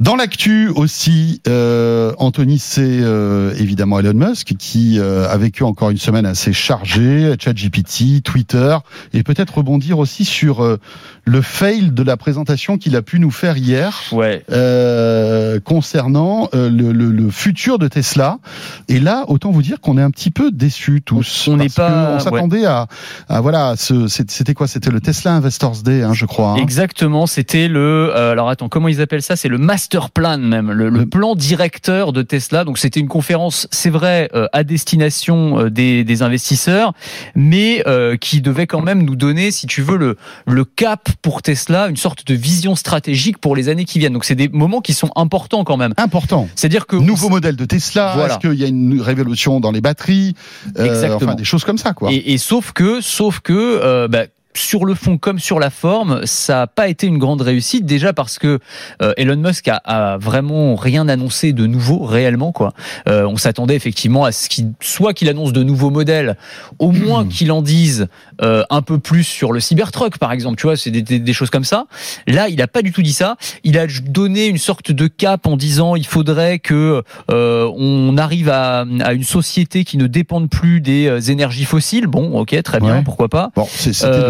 [0.00, 5.90] Dans l'actu aussi, euh, Anthony, c'est euh, évidemment Elon Musk qui euh, a vécu encore
[5.90, 8.76] une semaine assez chargée, ChatGPT, Twitter,
[9.12, 10.78] et peut-être rebondir aussi sur euh,
[11.24, 14.44] le fail de la présentation qu'il a pu nous faire hier ouais.
[14.52, 18.38] Euh, concernant euh, le, le, le, futur de Tesla.
[18.86, 21.48] Et là, autant vous dire qu'on est un petit peu déçus tous.
[21.48, 22.14] On n'est pas.
[22.14, 22.66] On s'attendait ouais.
[22.66, 22.86] à,
[23.28, 24.68] à, voilà, c'était quoi?
[24.68, 26.50] C'était le Tesla Investors Day, hein, je crois.
[26.50, 26.56] Hein.
[26.62, 27.26] Exactement.
[27.26, 28.14] C'était le.
[28.14, 29.34] alors attends, comment ils appellent ça?
[29.34, 32.64] C'est le Master plan même, le, le, plan directeur de Tesla.
[32.64, 36.92] Donc c'était une conférence, c'est vrai, euh, à destination euh, des, des, investisseurs,
[37.34, 41.42] mais euh, qui devait quand même nous donner, si tu veux, le, le cap pour
[41.42, 44.12] Tesla, une sorte de vision stratégique pour les années qui viennent.
[44.12, 45.94] Donc c'est des moments qui sont importants quand même.
[45.96, 46.48] Important.
[46.54, 48.12] C'est-à-dire que nouveau modèle de Tesla.
[48.14, 48.34] Voilà.
[48.34, 50.34] Est-ce qu'il y a une révolution dans les batteries
[50.76, 51.32] Exactement.
[51.32, 52.10] Enfin des choses comme ça, quoi.
[52.12, 56.56] Et, et sauf que, sauf que, bah, sur le fond comme sur la forme, ça
[56.56, 57.86] n'a pas été une grande réussite.
[57.86, 58.58] Déjà parce que
[59.02, 62.52] euh, Elon Musk a, a, vraiment rien annoncé de nouveau réellement.
[62.52, 62.72] Quoi.
[63.08, 66.36] Euh, on s'attendait effectivement à ce qu'il soit qu'il annonce de nouveaux modèles,
[66.78, 68.08] au moins qu'il en dise
[68.42, 70.56] euh, un peu plus sur le Cybertruck par exemple.
[70.56, 71.86] Tu vois, c'est des, des, des, choses comme ça.
[72.26, 73.36] Là, il n'a pas du tout dit ça.
[73.64, 78.48] Il a donné une sorte de cap en disant il faudrait que euh, on arrive
[78.48, 82.06] à, à, une société qui ne dépende plus des euh, énergies fossiles.
[82.06, 83.02] Bon, ok, très bien, ouais.
[83.04, 83.50] pourquoi pas.
[83.56, 83.66] Bon,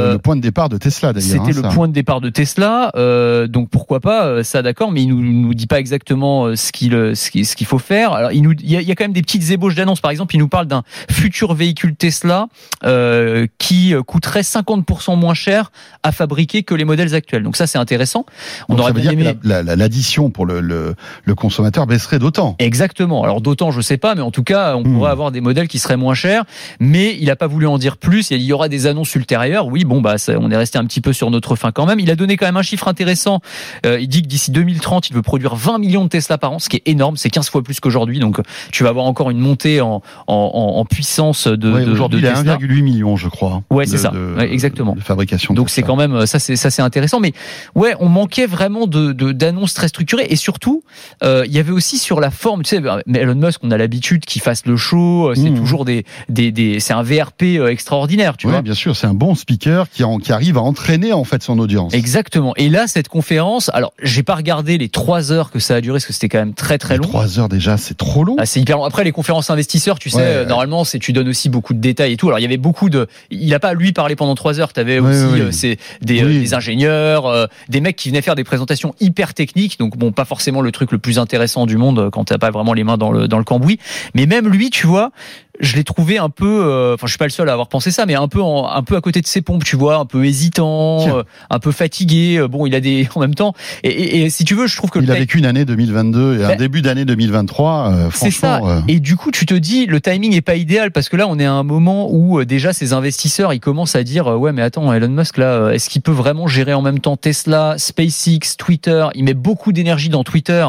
[0.09, 1.45] c'était le point de départ de Tesla d'ailleurs.
[1.47, 4.91] C'était hein, le point de départ de Tesla, euh, donc pourquoi pas euh, ça d'accord,
[4.93, 7.79] mais il nous nous dit pas exactement euh, ce qu'il ce qu'il, ce qu'il faut
[7.79, 8.13] faire.
[8.13, 10.01] Alors il nous il y, a, il y, a, quand même des petites ébauches d'annonces.
[10.01, 12.49] Par exemple, il nous parle d'un futur véhicule Tesla
[12.85, 15.71] euh, qui coûterait 50% moins cher
[16.03, 17.43] à fabriquer que les modèles actuels.
[17.43, 18.25] Donc ça c'est intéressant.
[18.69, 19.37] On donc, aurait ça veut dire aimé...
[19.41, 20.95] que la, la, l'addition pour le, le,
[21.25, 22.57] le, consommateur baisserait d'autant.
[22.59, 23.25] Exactement.
[23.25, 24.93] Alors d'autant je sais pas, mais en tout cas on mmh.
[24.95, 26.45] pourrait avoir des modèles qui seraient moins chers.
[26.81, 28.31] Mais il a pas voulu en dire plus.
[28.31, 29.67] Il y aura des annonces ultérieures.
[29.67, 32.01] Oui bon bah ça, on est resté un petit peu sur notre fin quand même.
[32.01, 33.41] Il a donné quand même un chiffre intéressant.
[33.87, 36.59] Euh, il dit que d'ici 2030, il veut produire 20 millions de Tesla par an,
[36.59, 37.17] ce qui est énorme.
[37.17, 38.19] C'est 15 fois plus qu'aujourd'hui.
[38.19, 38.39] Donc,
[38.73, 40.35] tu vas avoir encore une montée en, en,
[40.77, 43.63] en puissance de, ouais, de Aujourd'hui, il a 1,8 million, je crois.
[43.71, 44.11] Ouais, c'est ça.
[44.11, 44.95] De, ouais, exactement.
[44.95, 45.55] De fabrication.
[45.55, 47.21] Donc, c'est quand même ça, c'est ça, c'est intéressant.
[47.21, 47.33] Mais
[47.75, 50.83] ouais, on manquait vraiment de d'annonces très structurées et surtout,
[51.23, 52.63] euh, il y avait aussi sur la forme.
[52.63, 55.33] Tu sais, mais Elon Musk, on a l'habitude qu'il fasse le show.
[55.35, 55.55] C'est mmh.
[55.55, 58.63] toujours des, des, des c'est un VRP euh, extraordinaire, tu ouais, vois.
[58.63, 61.59] bien sûr, c'est un bon speaker qui, en, qui arrive à entraîner en fait son
[61.59, 61.95] audience.
[61.95, 62.53] Exactement.
[62.57, 65.97] Et là, cette conférence, alors j'ai pas regardé les trois heures que ça a duré,
[65.97, 67.05] parce que c'était quand même très très long.
[67.05, 68.37] Trois heures déjà, c'est trop long.
[68.39, 68.85] Ah, c'est hyper long.
[68.85, 70.47] Après, les conférences investisseurs, tu sais, ouais, ouais.
[70.47, 72.29] normalement, c'est tu donnes aussi beaucoup de détails et tout.
[72.29, 74.73] Alors il y avait beaucoup de, il a pas lui parlé pendant trois heures.
[74.73, 78.35] T'avais ouais, aussi euh, c'est des, euh, des, ingénieurs, euh, des mecs qui venaient faire
[78.35, 79.79] des présentations hyper techniques.
[79.79, 82.75] Donc bon, pas forcément le truc le plus intéressant du monde quand t'as pas vraiment
[82.75, 83.79] les mains dans le dans le cambouis.
[84.15, 85.13] Mais même lui, tu vois,
[85.61, 87.91] je l'ai trouvé un peu, euh, enfin je suis pas le seul à avoir pensé
[87.91, 90.05] ça, mais un peu en, un peu à côté de ses pompes, tu vois, un
[90.05, 92.47] peu hésitant, euh, un peu fatigué.
[92.49, 93.55] Bon, il a des en même temps.
[93.83, 96.41] Et, et, et si tu veux, je trouve que il a vécu une année 2022
[96.41, 97.93] et un ben, début d'année 2023.
[97.93, 98.83] Euh, c'est ça.
[98.87, 101.39] Et du coup, tu te dis, le timing est pas idéal parce que là, on
[101.39, 104.93] est à un moment où déjà ces investisseurs, ils commencent à dire, ouais, mais attends,
[104.93, 109.07] Elon Musk là, est-ce qu'il peut vraiment gérer en même temps Tesla, SpaceX, Twitter?
[109.15, 110.67] Il met beaucoup d'énergie dans Twitter,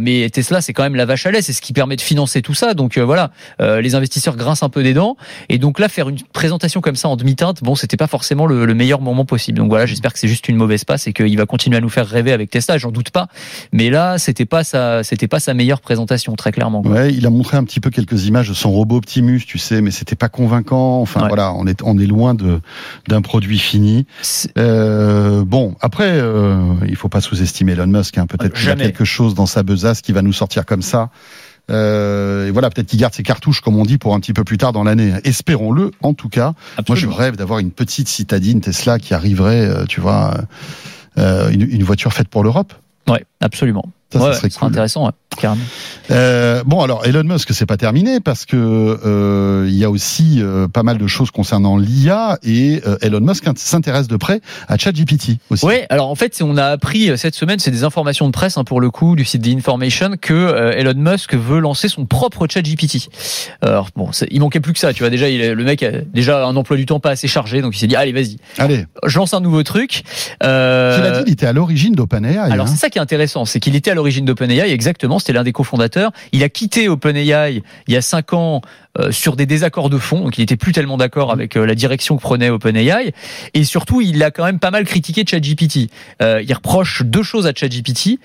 [0.00, 2.42] mais Tesla, c'est quand même la vache à lait, c'est ce qui permet de financer
[2.42, 2.74] tout ça.
[2.74, 5.16] Donc voilà, les investisseurs investisseurs grincent un peu des dents.
[5.48, 8.74] Et donc là, faire une présentation comme ça en demi-teinte, bon, c'était pas forcément le,
[8.74, 9.58] meilleur moment possible.
[9.58, 11.88] Donc voilà, j'espère que c'est juste une mauvaise passe et qu'il va continuer à nous
[11.88, 13.28] faire rêver avec Tesla, j'en doute pas.
[13.72, 16.82] Mais là, c'était pas sa, c'était pas sa meilleure présentation, très clairement.
[16.82, 19.82] Ouais, il a montré un petit peu quelques images de son robot Optimus, tu sais,
[19.82, 21.00] mais c'était pas convaincant.
[21.00, 22.60] Enfin voilà, on est, on est loin de
[23.08, 24.06] d'un produit fini.
[24.58, 26.56] Euh, bon, après, euh,
[26.88, 28.18] il faut pas sous-estimer Elon Musk.
[28.18, 28.26] Hein.
[28.26, 31.10] Peut-être qu'il y a quelque chose dans sa besace qui va nous sortir comme ça.
[31.70, 34.44] Euh, et voilà, peut-être qu'il garde ses cartouches, comme on dit, pour un petit peu
[34.44, 35.12] plus tard dans l'année.
[35.24, 36.54] Espérons-le, en tout cas.
[36.88, 40.34] Moi, je rêve d'avoir une petite citadine Tesla qui arriverait, euh, tu vois,
[41.18, 42.72] euh, une, une voiture faite pour l'Europe.
[43.08, 43.84] Ouais, absolument.
[44.12, 44.68] Ça, ça serait cool.
[44.68, 45.64] intéressant, ouais, carrément.
[46.12, 50.40] Euh, bon, alors Elon Musk, c'est pas terminé parce que euh, il y a aussi
[50.40, 55.38] euh, pas mal de choses concernant l'IA et Elon Musk s'intéresse de près à ChatGPT
[55.50, 55.66] aussi.
[55.66, 58.64] Oui, alors en fait, on a appris cette semaine, c'est des informations de presse hein,
[58.64, 63.08] pour le coup du site The Information que Elon Musk veut lancer son propre ChatGPT.
[63.60, 65.10] Alors bon, il manquait plus que ça, tu vois.
[65.10, 67.80] Déjà, il, le mec a déjà un emploi du temps pas assez chargé, donc il
[67.80, 70.04] s'est dit allez, vas-y, allez, je lance un nouveau truc.
[70.44, 70.96] Euh...
[70.96, 72.36] Tu l'as dit, il était à l'origine d'OpenAI.
[72.36, 72.70] Alors hein.
[72.70, 75.52] c'est ça qui est intéressant, c'est qu'il était à l'origine d'OpenAI, exactement, c'était l'un des
[75.52, 76.12] cofondateurs.
[76.32, 78.60] Il a quitté OpenAI il y a cinq ans
[79.10, 82.16] sur des désaccords de fond, donc il était plus tellement d'accord avec euh, la direction
[82.16, 83.12] que prenait OpenAI,
[83.54, 85.90] et surtout il a quand même pas mal critiqué ChatGPT.
[86.22, 88.18] Euh, il reproche deux choses à ChatGPT,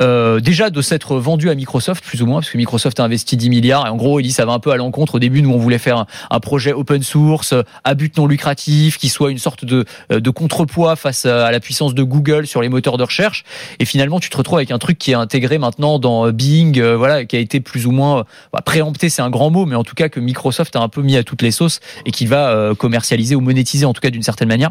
[0.00, 3.36] euh, déjà de s'être vendu à Microsoft plus ou moins, parce que Microsoft a investi
[3.36, 5.16] 10 milliards, et en gros il dit ça va un peu à l'encontre.
[5.16, 9.08] Au début nous on voulait faire un, projet open source à but non lucratif, qui
[9.08, 12.96] soit une sorte de, de contrepoids face à la puissance de Google sur les moteurs
[12.96, 13.44] de recherche,
[13.78, 17.24] et finalement tu te retrouves avec un truc qui est intégré maintenant dans Bing, voilà,
[17.24, 19.94] qui a été plus ou moins bah, préempté, c'est un grand mot, mais en tout
[19.94, 22.74] cas que Microsoft a un peu mis à toutes les sauces et qu'il va euh,
[22.74, 24.70] commercialiser ou monétiser en tout cas d'une certaine manière.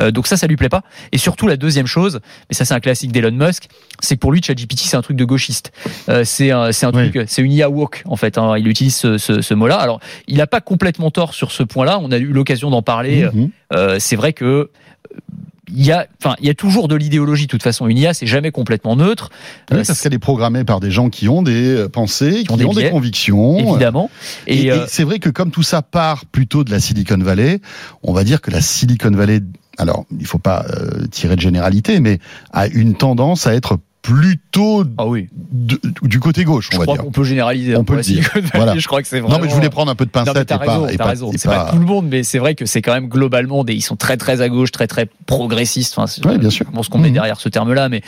[0.00, 0.82] Euh, donc ça, ça lui plaît pas.
[1.12, 3.68] Et surtout la deuxième chose, mais ça c'est un classique d'Elon Musk,
[4.00, 5.72] c'est que pour lui ChatGPT c'est un truc de gauchiste.
[6.08, 8.38] Euh, c'est un, c'est un truc, c'est une IA woke en fait.
[8.38, 8.56] Hein.
[8.58, 9.76] il utilise ce, ce, ce mot-là.
[9.76, 11.98] Alors il n'a pas complètement tort sur ce point-là.
[12.02, 13.26] On a eu l'occasion d'en parler.
[13.26, 13.98] Mm-hmm.
[13.98, 14.70] c'est vrai que
[15.68, 17.46] il y a, enfin, il y a toujours de l'idéologie.
[17.46, 19.30] De toute façon, une IA, c'est jamais complètement neutre.
[19.70, 22.72] Oui, parce qu'elle est programmée par des gens qui ont des euh, pensées, qui, ont,
[22.72, 23.58] des, convictions.
[23.58, 24.10] Évidemment.
[24.46, 27.60] Et, euh, c'est vrai que comme tout ça part plutôt de la Silicon Valley,
[28.02, 29.40] on va dire que la Silicon Valley
[29.78, 32.18] alors il faut pas euh, tirer de généralité, mais
[32.52, 35.28] a une tendance à être plutôt ah oui.
[36.02, 37.06] du côté gauche, on je va crois dire.
[37.06, 37.76] On peut généraliser.
[37.76, 38.30] On peut le dire.
[38.54, 38.78] Voilà.
[38.78, 39.36] Je crois que c'est vraiment...
[39.36, 40.46] Non, mais je voulais prendre un peu de pincette.
[40.46, 41.32] T'as raison, t'as raison.
[41.36, 41.70] C'est pas...
[41.70, 44.16] tout le monde, mais c'est vrai que c'est quand même globalement des, ils sont très
[44.16, 45.98] très à gauche, très très progressistes.
[45.98, 46.66] Enfin, oui, bien sûr.
[46.72, 47.14] Bon, ce qu'on met mhm.
[47.14, 48.02] derrière ce terme-là, mais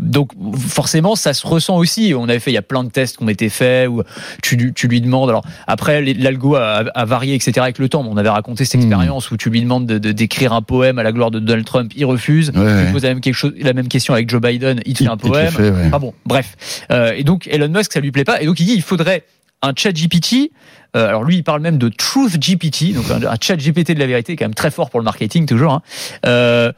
[0.00, 2.14] donc forcément, ça se ressent aussi.
[2.16, 4.02] On avait fait, il y a plein de tests qui ont été faits où
[4.42, 5.28] tu, tu lui demandes.
[5.28, 7.52] Alors après, l'algo a, a, varié, etc.
[7.60, 8.04] avec le temps.
[8.08, 8.88] On avait raconté cette mhm.
[8.88, 11.92] expérience où tu lui demandes de d'écrire un poème à la gloire de Donald Trump,
[11.96, 12.52] il refuse.
[12.52, 15.10] tu poses la même quelque chose, la même question avec Joe Biden, il te fait
[15.10, 15.43] un poème.
[15.92, 16.56] Ah bon, Bref.
[16.90, 18.40] Euh, et donc Elon Musk, ça lui plaît pas.
[18.40, 19.24] Et donc il dit, il faudrait
[19.62, 20.50] un chat GPT.
[20.96, 24.06] Euh, alors lui, il parle même de Truth GPT, donc un, chat GPT de la
[24.06, 25.82] vérité, quand même très fort pour le marketing toujours, hein,
[26.26, 26.72] euh,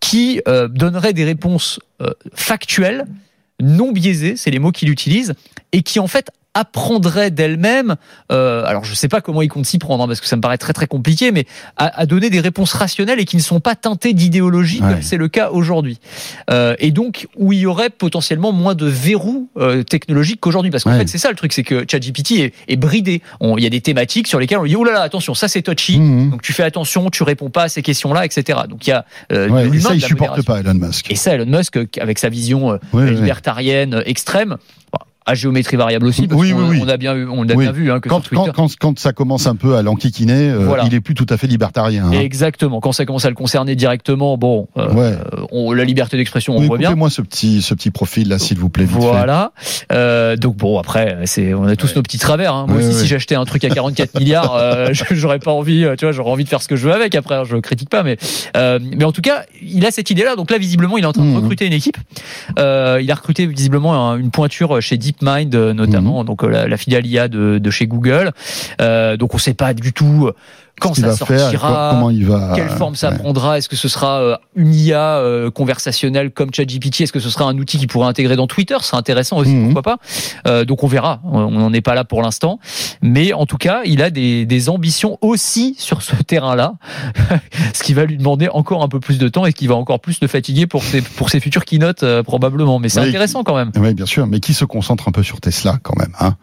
[0.00, 1.80] qui donnerait des réponses
[2.34, 3.06] factuelles,
[3.60, 5.34] non biaisées, c'est les mots qu'il utilise,
[5.72, 7.96] et qui en fait apprendrait d'elle-même,
[8.32, 10.40] euh, alors je sais pas comment il compte s'y prendre, hein, parce que ça me
[10.40, 11.44] paraît très très compliqué, mais
[11.76, 15.18] à, à, donner des réponses rationnelles et qui ne sont pas teintées d'idéologie comme c'est
[15.18, 15.98] le cas aujourd'hui.
[16.50, 20.84] Euh, et donc où il y aurait potentiellement moins de verrous euh, technologiques qu'aujourd'hui, parce
[20.84, 23.22] qu'en fait c'est ça le truc, c'est que ChatGPT est, est bridé.
[23.40, 25.62] il y a des thématiques sur lesquelles on dit oh là là attention ça c'est
[25.62, 26.30] touchy, mmh.
[26.30, 28.60] donc tu fais attention, tu réponds pas à ces questions-là, etc.
[28.68, 31.10] Donc il y a euh, ouais, et ça il supporte pas Elon Musk.
[31.10, 34.56] Et ça Elon Musk avec sa vision euh, libertarienne extrême
[35.26, 36.26] à géométrie variable aussi.
[36.28, 38.50] Parce oui, on, oui, on, a bien, on a bien vu hein, que quand, Twitter...
[38.54, 41.46] quand, quand, ça commence un peu à l'enquiquiner, euh, il est plus tout à fait
[41.46, 42.06] libertarien.
[42.06, 42.12] Hein.
[42.12, 42.80] Exactement.
[42.80, 45.18] Quand ça commence à le concerner directement, bon, euh, ouais.
[45.50, 46.94] on, la liberté d'expression, on oui, voit bien.
[46.94, 48.84] moi ce petit, ce petit profil là, s'il vous plaît.
[48.84, 49.52] Vite voilà.
[49.92, 52.54] Euh, donc bon, après, c'est, on a tous nos petits travers.
[52.54, 52.66] Hein.
[52.68, 56.12] Moi aussi, si j'achetais un truc à 44 milliards, euh, j'aurais pas envie, tu vois,
[56.12, 57.14] j'aurais envie de faire ce que je veux avec.
[57.14, 58.16] Après, je critique pas, mais
[58.56, 60.36] euh, mais en tout cas, il a cette idée-là.
[60.36, 61.36] Donc là, visiblement, il est en train de mmh.
[61.36, 61.96] recruter une équipe.
[62.58, 66.26] Euh, il a recruté visiblement une pointure chez DeepMind, notamment, mmh.
[66.26, 68.32] donc la, la, filiale IA de, de chez Google.
[68.78, 70.30] donc on sait pas du tout
[70.80, 72.52] quand Ce ça faire, sortira, comment il va.
[72.54, 73.16] quelle forme ça ouais.
[73.18, 73.58] prendra?
[73.58, 77.00] Est-ce que ce sera euh, une IA euh, conversationnelle comme ChatGPT?
[77.02, 78.76] Est-ce que ce sera un outil qui pourrait intégrer dans Twitter?
[78.80, 79.72] Ce serait intéressant aussi, Mhm.
[79.72, 79.96] pourquoi pas?
[80.46, 81.20] Euh, Donc on verra.
[81.24, 82.58] On n'en est pas là pour l'instant,
[83.02, 86.74] mais en tout cas, il a des, des ambitions aussi sur ce terrain-là,
[87.74, 90.00] ce qui va lui demander encore un peu plus de temps et qui va encore
[90.00, 92.78] plus le fatiguer pour ses pour ses futures keynotes euh, probablement.
[92.78, 93.08] Mais c'est Oui.
[93.08, 93.70] intéressant quand même.
[93.76, 96.12] Oui, bien sûr, mais qui se concentre un peu sur Tesla quand même.
[96.20, 96.34] Hein?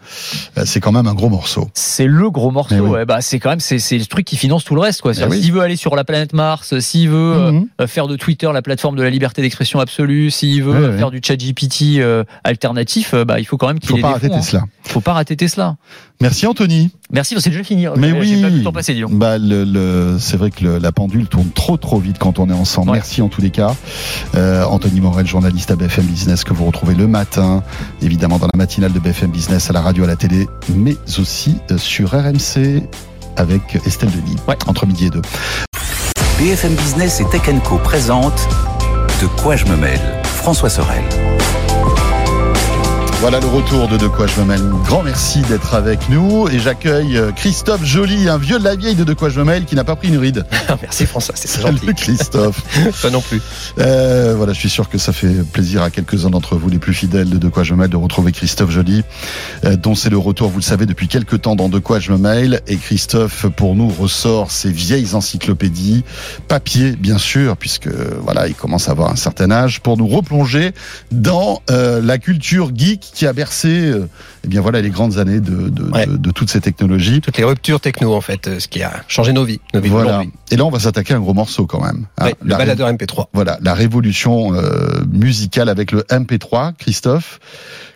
[0.57, 1.69] Euh, c'est quand même un gros morceau.
[1.73, 2.75] C'est le gros morceau.
[2.75, 2.89] Oui.
[2.89, 5.11] ouais, bah c'est quand même c'est c'est le truc qui finance tout le reste quoi.
[5.29, 5.41] Oui.
[5.41, 7.67] S'il veut aller sur la planète Mars, s'il veut euh, Mhm.
[7.81, 11.11] euh, faire de Twitter la plateforme de la liberté d'expression absolue, s'il veut euh, faire
[11.11, 14.11] du chat GPT euh, alternatif, euh, bah, il faut quand même qu'il Faut ait pas
[14.13, 14.39] rater fonds, hein.
[14.39, 14.63] Tesla.
[14.83, 15.75] Faut pas rater Tesla.
[16.21, 16.89] Merci Anthony.
[17.11, 17.85] Merci, c'est déjà fini.
[17.97, 18.41] Mais J'ai- oui.
[18.41, 19.03] Pas le temps passer.
[19.09, 22.49] Bah, le, le- c'est vrai que le- la pendule tourne trop trop vite quand on
[22.49, 22.91] est ensemble.
[22.91, 22.97] Ouais.
[22.97, 23.75] Merci en tous les cas.
[24.35, 27.63] Euh, Anthony Morel, journaliste à BFM Business que vous retrouvez le matin,
[28.01, 31.55] évidemment dans la matinale de BFM Business à la radio, à la télé, mais aussi
[31.71, 32.83] euh, sur RMC
[33.37, 34.57] avec Estelle Denis Ouais.
[34.67, 35.21] entre midi et deux.
[36.39, 38.47] BFM Business et Tech Co présente
[39.21, 41.03] De quoi je me mêle François Sorel.
[43.23, 44.61] Voilà le retour de De quoi je me mêle.
[44.83, 48.95] Grand merci d'être avec nous et j'accueille euh, Christophe Joly, un vieux de la vieille
[48.95, 50.45] de De quoi je me mêle qui n'a pas pris une ride.
[50.81, 51.93] Merci François, c'est Salut gentil.
[51.95, 52.61] Christophe.
[52.99, 53.41] Toi non plus.
[53.79, 56.93] Euh, voilà, je suis sûr que ça fait plaisir à quelques-uns d'entre vous, les plus
[56.93, 59.03] fidèles de De quoi je me mêle, de retrouver Christophe Joly,
[59.63, 62.11] euh, dont c'est le retour, vous le savez, depuis quelques temps dans De quoi je
[62.11, 62.59] me mêle.
[62.67, 66.03] Et Christophe, pour nous, ressort ses vieilles encyclopédies,
[66.49, 70.73] papier, bien sûr, puisque voilà, il commence à avoir un certain âge, pour nous replonger
[71.13, 74.07] dans euh, la culture geek qui a bercé, euh,
[74.43, 76.05] eh bien voilà, les grandes années de, de, Ouais.
[76.07, 77.21] de, de toutes ces technologies.
[77.21, 79.89] Toutes les ruptures techno en fait, euh, ce qui a changé nos vies, nos vies
[79.89, 80.23] Voilà.
[80.51, 82.05] Et là, on va s'attaquer à un gros morceau quand même.
[82.17, 82.25] hein.
[82.25, 83.27] Ouais, le baladeur MP3.
[83.33, 87.39] Voilà, la révolution euh, musicale avec le MP3, Christophe.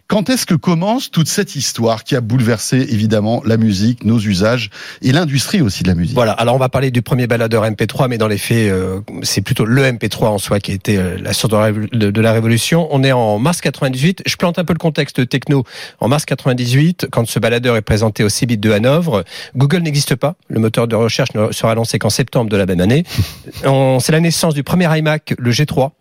[0.07, 4.69] Quand est-ce que commence toute cette histoire qui a bouleversé évidemment la musique, nos usages
[5.01, 6.15] et l'industrie aussi de la musique?
[6.15, 9.41] Voilà, alors on va parler du premier baladeur MP3, mais dans les faits, euh, c'est
[9.41, 11.53] plutôt le MP3 en soi qui a été euh, la source
[11.91, 12.87] de, de- la révolution.
[12.91, 15.65] On est en mars 98, je plante un peu le contexte techno.
[15.99, 19.25] En mars 98, quand ce baladeur est présenté au CeBIT de Hanovre,
[19.57, 22.79] Google n'existe pas, le moteur de recherche ne sera lancé qu'en septembre de la même
[22.79, 23.03] année.
[23.99, 25.91] C'est la naissance du premier iMac, le G3.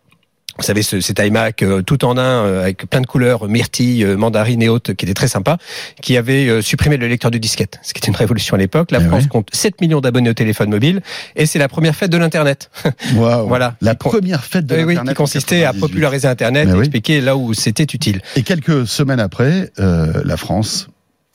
[0.57, 4.03] Vous savez, ce, cet iMac euh, tout en un, euh, avec plein de couleurs, myrtille,
[4.03, 5.57] euh, mandarine et autres, qui était très sympa,
[6.01, 8.91] qui avait supprimé le lecteur de disquette, ce qui était une révolution à l'époque.
[8.91, 9.29] La Eh France ouais.
[9.29, 11.01] compte 7 millions d'abonnés au téléphone mobile,
[11.35, 12.69] et c'est la première fête de l'Internet.
[13.13, 13.75] Voilà.
[13.81, 15.79] La Qui première fête de Oui, oui, l'Internet qui consistait à 98.
[15.81, 16.79] populariser Internet Mais et oui.
[16.81, 18.21] expliquer là où c'était utile.
[18.35, 20.87] Et quelques semaines après, euh, la France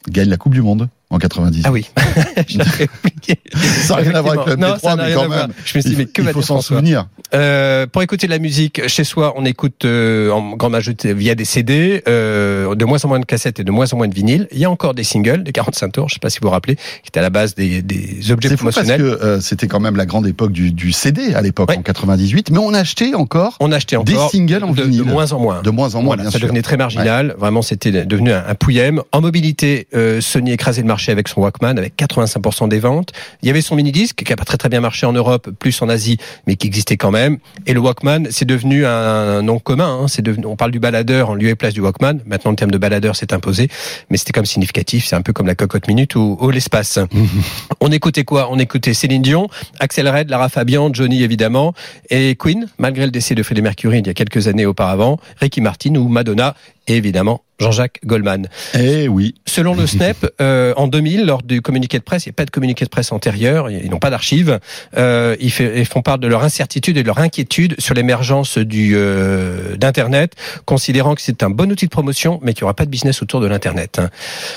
[0.09, 1.63] gagne la Coupe du Monde en 98.
[1.67, 1.87] Ah oui,
[2.49, 3.39] je l'avais oublié.
[3.83, 4.69] Ça n'a rien à voir avec le Effectivement.
[4.69, 5.53] Non, MP3, ça n'a mais quand même.
[5.65, 7.07] Je me suis dit, mais que il faut s'en souvenir.
[7.35, 11.35] Euh, pour écouter de la musique chez soi, on écoute euh, en grande majorité via
[11.35, 14.15] des CD, euh, de moins en moins de cassettes et de moins en moins de
[14.15, 14.49] vinyles.
[14.53, 16.53] Il y a encore des singles de 45 tours, je sais pas si vous vous
[16.53, 19.43] rappelez, qui étaient à la base des, des objets C'est fou parce que promotionnels.
[19.43, 21.77] c'était quand même la grande époque du, du CD à l'époque Ouais.
[21.79, 25.05] en 98, mais on achetait encore On achetait des encore singles en de, de vinyle.
[25.05, 25.63] moins en moins.
[25.63, 26.47] De moins en moins, Voilà, bien ça sûr.
[26.47, 27.35] devenait très marginal.
[27.39, 29.03] Vraiment, c'était devenu un, un pouillème.
[29.13, 29.87] En mobilité,
[30.21, 33.13] Sony écrasait le marché avec son Walkman, avec 85% des ventes.
[33.43, 35.81] Il y avait son mini-disque, qui a pas très très bien marché en Europe, plus
[35.83, 37.39] en Asie, mais qui existait quand même.
[37.67, 40.01] Et le Walkman, c'est devenu un, un nom commun.
[40.03, 40.09] Hein.
[40.09, 42.21] C'est devenu, on parle du baladeur en lieu et place du Walkman.
[42.27, 43.69] Maintenant, le terme de baladeur s'est imposé,
[44.11, 45.07] mais c'était comme significatif.
[45.07, 46.99] C'est un peu comme la cocotte minute ou, ou l'espace.
[47.81, 48.49] On écoutait quoi?
[48.51, 49.49] On écoutait Céline Dion,
[49.81, 51.75] Axel Red, Lara Fabian, Johnny évidemment,
[52.11, 55.61] et Queen, malgré le décès de Freddie Mercury il y a quelques années auparavant, Ricky
[55.61, 56.55] Martin ou Madonna,
[56.87, 58.49] et évidemment Jean-Jacques Goldman.
[58.79, 59.35] Eh oui.
[59.47, 62.45] Selon le SNEP, euh, en 2000, lors du communiqué de presse, il n'y a pas
[62.45, 64.59] de communiqué de presse antérieur, ils n'ont pas d'archives,
[64.97, 68.93] euh, ils, ils font part de leur incertitude et de leur inquiétude sur l'émergence du
[68.97, 70.35] euh, d'Internet,
[70.65, 73.23] considérant que c'est un bon outil de promotion, mais qu'il n'y aura pas de business
[73.23, 74.01] autour de l'Internet.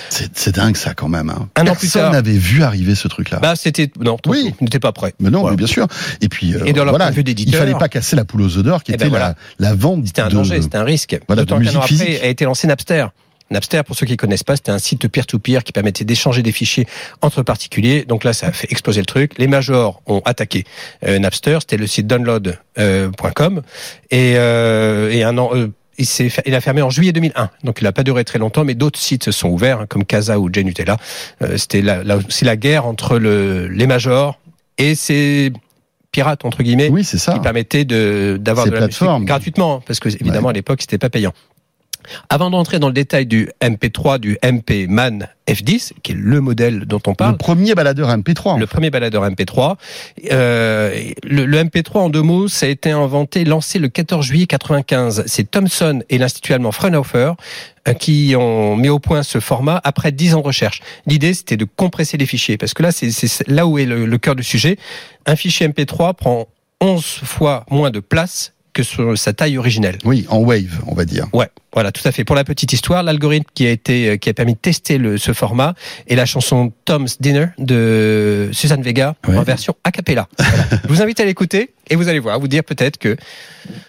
[0.10, 1.30] C'est dingue ça quand même.
[1.30, 1.50] Hein.
[1.56, 3.40] Un Personne n'avait vu arriver ce truc-là.
[3.40, 4.54] Bah, c'était non, Oui.
[4.62, 5.14] n'était pas prêt.
[5.20, 5.52] mais non, Voilà.
[5.54, 5.88] mais bien sûr.
[6.22, 8.26] Et puis euh, Et de leur voilà, point de vue il fallait pas casser la
[8.26, 9.36] poule aux œufs d'or, qui Eh était ben voilà.
[9.60, 10.04] la, la vente.
[10.08, 11.20] C'était un de- danger, c'était un risque.
[11.28, 12.95] Voilà, D'autant de musique après a été lancé Napster.
[13.52, 16.52] Napster, pour ceux qui connaissent pas, c'était un site de peer-to-peer qui permettait d'échanger des
[16.52, 16.88] fichiers
[17.22, 18.04] entre particuliers.
[18.04, 19.38] Donc là, ça a fait exploser le truc.
[19.38, 20.64] Les majors ont attaqué
[21.06, 21.60] euh, Napster.
[21.62, 23.62] C'était le site download.com.
[24.12, 25.52] et, euh, et un an.
[25.54, 25.68] euh,
[25.98, 29.00] il, a fermé en juillet 2001, donc il n'a pas duré très longtemps, mais d'autres
[29.00, 30.98] sites se sont ouverts, hein, comme Casa ou Genutella.
[31.56, 34.38] C'était la, la, guerre entre le, les majors
[34.78, 35.54] et ces
[36.12, 37.32] pirates entre guillemets Oui, ça.
[37.34, 39.24] qui permettait de d'avoir de la musique plateformes.
[39.24, 40.50] gratuitement, parce que évidemment Ouais.
[40.50, 41.32] à l'époque c'était pas payant.
[42.30, 46.86] Avant d'entrer dans le détail du MP3, du MP Man F10, qui est le modèle
[46.86, 47.34] dont on parle.
[47.34, 48.60] Le premier baladeur MP3.
[48.60, 49.76] Le premier baladeur MP3.
[50.32, 54.48] Euh, le, le, MP3, en deux mots, ça a été inventé, lancé le 14 juillet
[54.48, 55.24] 95.
[55.28, 57.34] C'est Thomson et l'Institut allemand Fraunhofer
[57.88, 60.82] euh, qui ont mis au point ce format après dix ans de recherche.
[61.06, 64.18] L'idée, c'était de compresser les fichiers, parce que là, c'est là où est le, le
[64.18, 64.78] cœur du sujet.
[65.28, 66.48] Un fichier MP3 prend
[66.82, 69.98] 11 fois moins de place que sur sa taille originelle.
[70.04, 71.28] Oui, en wave, on va dire.
[71.34, 72.24] Ouais, voilà, tout à fait.
[72.24, 75.34] Pour la petite histoire, l'algorithme qui a été, qui a permis de tester le, ce
[75.34, 75.76] format
[76.08, 79.38] est la chanson Tom's Dinner de Suzanne Vega ouais.
[79.38, 80.28] en version a cappella.
[80.40, 80.82] Voilà.
[80.84, 83.16] Je vous invite à l'écouter et vous allez voir, vous dire peut-être que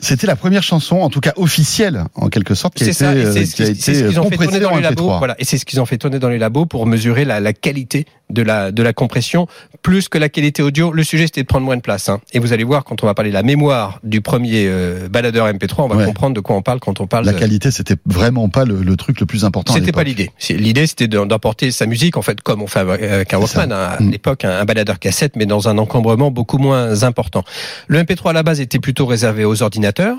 [0.01, 3.11] c'était la première chanson, en tout cas officielle, en quelque sorte, qui a été, ça,
[3.11, 5.19] euh, qui a été ce qu'ils ont fait tourner dans les labos.
[5.19, 7.53] Voilà, et c'est ce qu'ils ont fait tourner dans les labos pour mesurer la, la,
[7.53, 9.47] qualité de la de la compression,
[9.83, 10.93] plus que la qualité audio.
[10.93, 12.09] Le sujet c'était de prendre moins de place.
[12.09, 12.21] Hein.
[12.33, 15.49] Et vous allez voir quand on va parler de la mémoire du premier euh, baladeur
[15.49, 16.05] MP3, on va ouais.
[16.05, 17.25] comprendre de quoi on parle quand on parle.
[17.25, 17.39] La de...
[17.39, 19.75] qualité, c'était vraiment pas le, le, truc le plus important.
[19.75, 20.31] C'était pas l'idée.
[20.51, 24.11] L'idée c'était d'emporter sa musique, en fait, comme on fait avec un Walkman à Mm.
[24.11, 27.45] l'époque, un, un baladeur cassette, mais dans un encombrement beaucoup moins important.
[27.89, 30.19] Le MP3 à la base était plutôt réservé aux ordinateurs.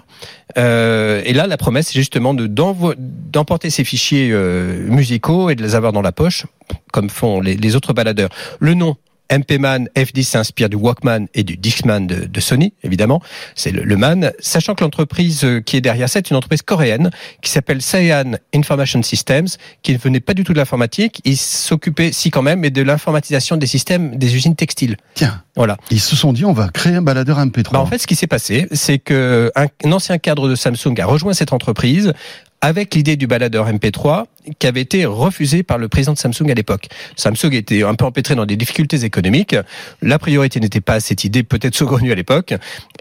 [0.58, 5.64] Euh, et là, la promesse, c'est justement de d'emporter ces fichiers euh, musicaux et de
[5.64, 6.46] les avoir dans la poche,
[6.92, 8.30] comme font les, les autres baladeurs.
[8.60, 8.96] Le nom
[9.32, 13.22] MP-Man F10 s'inspire du Walkman et du Discman de, de Sony, évidemment.
[13.56, 14.32] C'est le, le, MAN.
[14.40, 17.10] Sachant que l'entreprise euh, qui est derrière ça est une entreprise coréenne
[17.42, 19.48] qui s'appelle Cyan Information Systems,
[19.84, 21.22] qui ne venait pas du tout de l'informatique.
[21.26, 24.98] Ils s'occupaient, si quand même, mais de l'informatisation des systèmes des usines textiles.
[25.14, 25.44] Tiens.
[25.56, 25.78] Voilà.
[25.92, 27.74] Ils se sont dit, on va créer un baladeur MP3.
[27.74, 31.00] Bah en fait, ce qui s'est passé, c'est que un, un ancien cadre de Samsung
[31.00, 32.14] a rejoint cette entreprise
[32.62, 34.26] avec l'idée du baladeur MP3
[34.60, 36.88] qui avait été refusé par le président de Samsung à l'époque.
[37.16, 39.56] Samsung était un peu empêtré dans des difficultés économiques.
[40.02, 42.54] La priorité n'était pas à cette idée peut-être saugrenue à l'époque.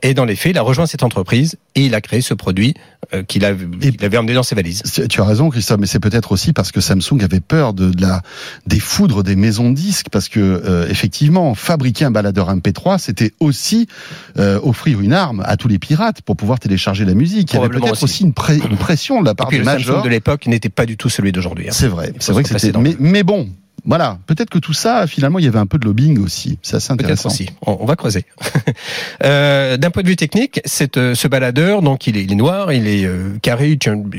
[0.03, 2.75] Et dans les faits, il a rejoint cette entreprise et il a créé ce produit
[3.15, 4.83] euh, qu'il avait, qu avait emmené dans ses valises.
[5.09, 8.03] Tu as raison, Christophe, mais c'est peut-être aussi parce que Samsung avait peur de, de,
[8.03, 8.23] la
[8.67, 13.33] des foudres des maisons de disques, parce que euh, effectivement, fabriquer un baladeur MP3, c'était
[13.41, 13.87] aussi
[14.39, 17.53] euh, offrir une arme à tous les pirates pour pouvoir télécharger la musique.
[17.53, 18.05] Il y avait peut-être aussi.
[18.05, 19.65] aussi une, pré une, pression de la part et puis le.
[19.65, 21.69] Samsung de l'époque n'était pas du tout celui d'aujourd'hui.
[21.69, 21.73] Hein.
[21.73, 22.77] C'est vrai, c'est vrai que c'était.
[22.79, 23.49] Mais, mais bon,
[23.87, 26.59] voilà, peut-être que tout ça, finalement, il y avait un peu de lobbying aussi.
[26.61, 27.29] C'est assez intéressant.
[27.29, 27.49] Aussi.
[27.65, 28.25] On, on va creuser.
[29.25, 32.73] euh, D'un point de vue technique, cette, ce baladeur, donc il est, il est noir,
[32.73, 33.79] il est euh, carré,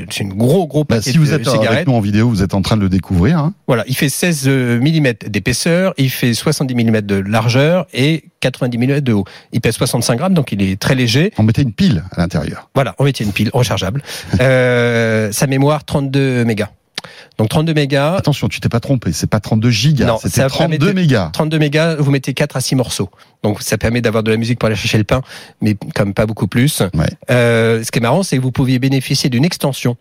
[0.10, 2.62] c'est une gros gros bah, Si vous êtes avec nous en vidéo, vous êtes en
[2.62, 3.40] train de le découvrir.
[3.40, 3.54] Hein.
[3.68, 9.02] Voilà, il fait 16 mm d'épaisseur, il fait 70 mm de largeur et 90 mm
[9.02, 9.26] de haut.
[9.52, 11.34] Il pèse 65 grammes, donc il est très léger.
[11.38, 12.70] On mettait une pile à l'intérieur.
[12.74, 14.02] Voilà, on mettait une pile rechargeable.
[14.40, 16.70] euh, sa mémoire 32 mégas.
[17.38, 18.16] Donc 32 mégas.
[18.16, 21.30] Attention, tu t'es pas trompé, c'est pas 32 gigas, c'était 32 mégas.
[21.34, 23.10] 32 mégas, vous mettez 4 à 6 morceaux.
[23.44, 25.22] Donc ça permet d'avoir de la musique pour aller chercher le pain,
[25.62, 26.82] mais comme pas beaucoup plus.
[26.94, 27.08] Ouais.
[27.30, 29.98] Euh, ce qui est marrant, c'est que vous pouviez bénéficier d'une extension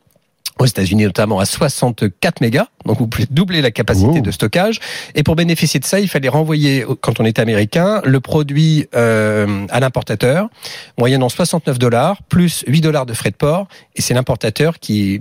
[0.58, 4.20] aux États-Unis notamment à 64 mégas, donc vous pouvez doubler la capacité wow.
[4.20, 4.80] de stockage.
[5.14, 9.66] Et pour bénéficier de ça, il fallait renvoyer, quand on était américain, le produit euh,
[9.68, 10.48] à l'importateur,
[10.98, 13.68] moyennant 69 dollars plus 8 dollars de frais de port.
[13.96, 15.20] Et c'est l'importateur qui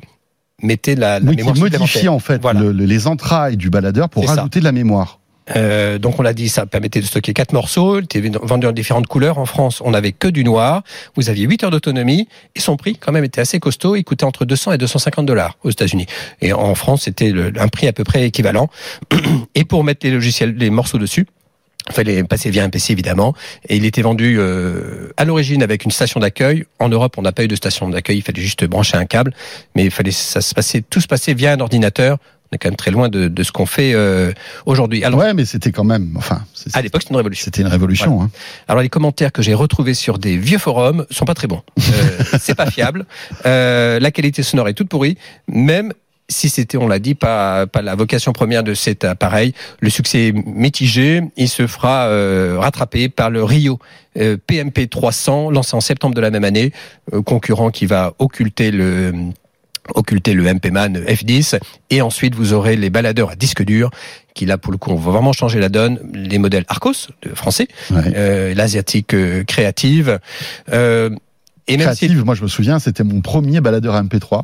[0.62, 2.62] mettait la, la oui, mémoire qui modifiait en fait voilà.
[2.62, 4.60] le, le, les entrailles du baladeur pour rajouter ça.
[4.60, 5.20] de la mémoire.
[5.56, 8.72] Euh, donc on l'a dit, ça permettait de stocker quatre morceaux, il était vendu en
[8.72, 9.38] différentes couleurs.
[9.38, 10.84] En France, on n'avait que du noir.
[11.16, 13.95] Vous aviez 8 heures d'autonomie et son prix quand même était assez costaud.
[13.95, 16.08] Il coûtait entre 200 et 250 dollars aux États-Unis.
[16.41, 18.70] Et en France, c'était un prix à peu près équivalent.
[19.56, 21.28] Et pour mettre les logiciels, les morceaux dessus,
[21.90, 23.36] il fallait passer via un PC évidemment,
[23.70, 26.66] et il était vendu euh, à l'origine avec une station d'accueil.
[26.80, 29.34] En Europe, on n'a pas eu de station d'accueil, il fallait juste brancher un câble,
[29.76, 32.18] mais il fallait ça se passer, tout se passait via un ordinateur.
[32.52, 34.32] On est quand même très loin de, de ce qu'on fait euh,
[34.68, 35.04] aujourd'hui.
[35.04, 37.46] Alors, ouais, mais c'était quand même, enfin, à l'époque, c'était une révolution.
[37.46, 38.22] C'était une révolution.
[38.22, 38.30] Hein.
[38.68, 41.64] Alors les commentaires que j'ai retrouvés sur des vieux forums sont pas très bons.
[41.80, 43.06] Euh, c'est pas fiable.
[43.48, 45.18] Euh, la qualité sonore est toute pourrie.
[45.48, 45.92] Même
[46.30, 50.34] si c'était, on l'a dit, pas, pas la vocation première de cet appareil, le succès
[50.34, 53.80] mitigé, il se fera euh, rattraper par le Rio
[54.18, 56.72] euh, PMP 300, lancé en septembre de la même année,
[57.14, 59.14] euh, concurrent qui va occulter le
[59.94, 61.60] occulter le MP-Man F10
[61.92, 63.92] et ensuite vous aurez les baladeurs à disque dur
[64.34, 66.00] qui là pour le coup on va vraiment changer la donne.
[66.14, 68.02] Les modèles Arcos de français ouais.
[68.16, 70.20] euh, l'asiatique euh, créative.
[70.72, 71.10] Euh,
[71.68, 72.26] et même créative, si...
[72.26, 74.43] moi je me souviens, c'était mon premier baladeur MP3,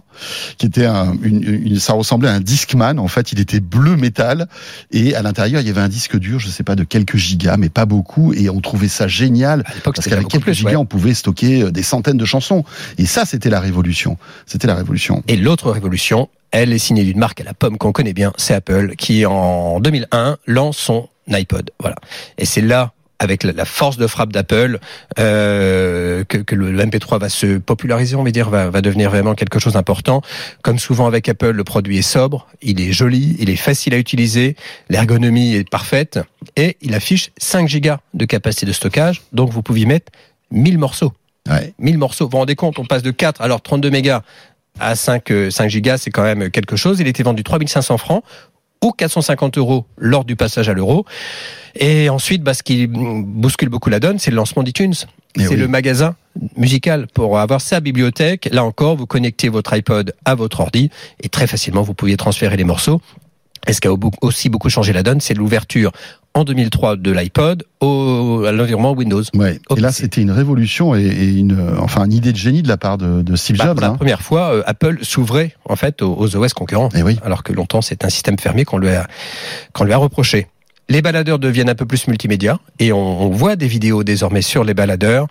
[0.58, 3.00] qui était un, une, une, ça ressemblait à un Discman.
[3.00, 4.48] En fait, il était bleu métal
[4.92, 7.58] et à l'intérieur il y avait un disque dur, je sais pas de quelques gigas,
[7.58, 8.34] mais pas beaucoup.
[8.34, 10.76] Et on trouvait ça génial parce qu'avec quelques plus, gigas, ouais.
[10.78, 12.64] on pouvait stocker euh, des centaines de chansons.
[12.98, 14.18] Et ça, c'était la révolution.
[14.46, 15.24] C'était la révolution.
[15.28, 18.54] Et l'autre révolution, elle est signée d'une marque à la pomme qu'on connaît bien, c'est
[18.54, 21.72] Apple, qui en 2001 lance son iPod.
[21.80, 21.96] Voilà.
[22.38, 24.80] Et c'est là avec la, la force de frappe d'Apple,
[25.20, 29.12] euh, que, que le, le MP3 va se populariser, on va dire, va, va devenir
[29.12, 30.24] vraiment quelque chose d'important.
[30.64, 33.98] Comme souvent avec Apple, le produit est sobre, il est joli, il est facile à
[33.98, 34.56] utiliser,
[34.90, 36.20] l'ergonomie est parfaite
[36.56, 40.12] et il affiche 5 gigas de capacité de stockage, donc vous pouvez mettre
[40.50, 41.14] 1000 morceaux.
[41.48, 41.74] Ouais.
[41.78, 42.26] 1000 morceaux.
[42.26, 44.24] Vous vous rendez compte, on passe de 4, alors 32 mégas
[44.80, 47.00] à 5, euh, 5 gigas, c'est quand même quelque chose.
[47.00, 48.24] Il était vendu 3500 francs
[48.84, 51.06] ou 450 euros lors du passage à l'euro.
[51.76, 54.94] Et ensuite, bah, ce qui bouscule beaucoup la donne, c'est le lancement d'iTunes.
[55.38, 55.56] Eh C'est oui.
[55.56, 56.16] le magasin
[56.58, 58.50] musical pour avoir sa bibliothèque.
[58.52, 60.90] Là encore, vous connectez votre iPod à votre ordi
[61.22, 63.02] et très facilement, vous pouviez transférer les morceaux.
[63.68, 65.92] Et ce qui a au- aussi beaucoup changé la donne, c'est l'ouverture
[66.34, 69.22] en 2003 de l'iPod au, à l'environnement Windows.
[69.36, 69.60] Ouais.
[69.76, 72.78] Et là, c'était une révolution et, et une, enfin, une idée de génie de la
[72.78, 73.76] part de, de Steve Bah, Jobs.
[73.76, 73.96] pour la hein.
[73.98, 77.20] première fois, euh, Apple s'ouvrait en fait aux, aux OS concurrents, Eh oui.
[77.24, 79.08] alors que longtemps c'est un système fermé qu'on lui a
[79.74, 80.48] qu'on lui a reproché.
[80.92, 84.74] Les baladeurs deviennent un peu plus multimédia et on, voit des vidéos désormais sur les
[84.74, 85.28] baladeurs.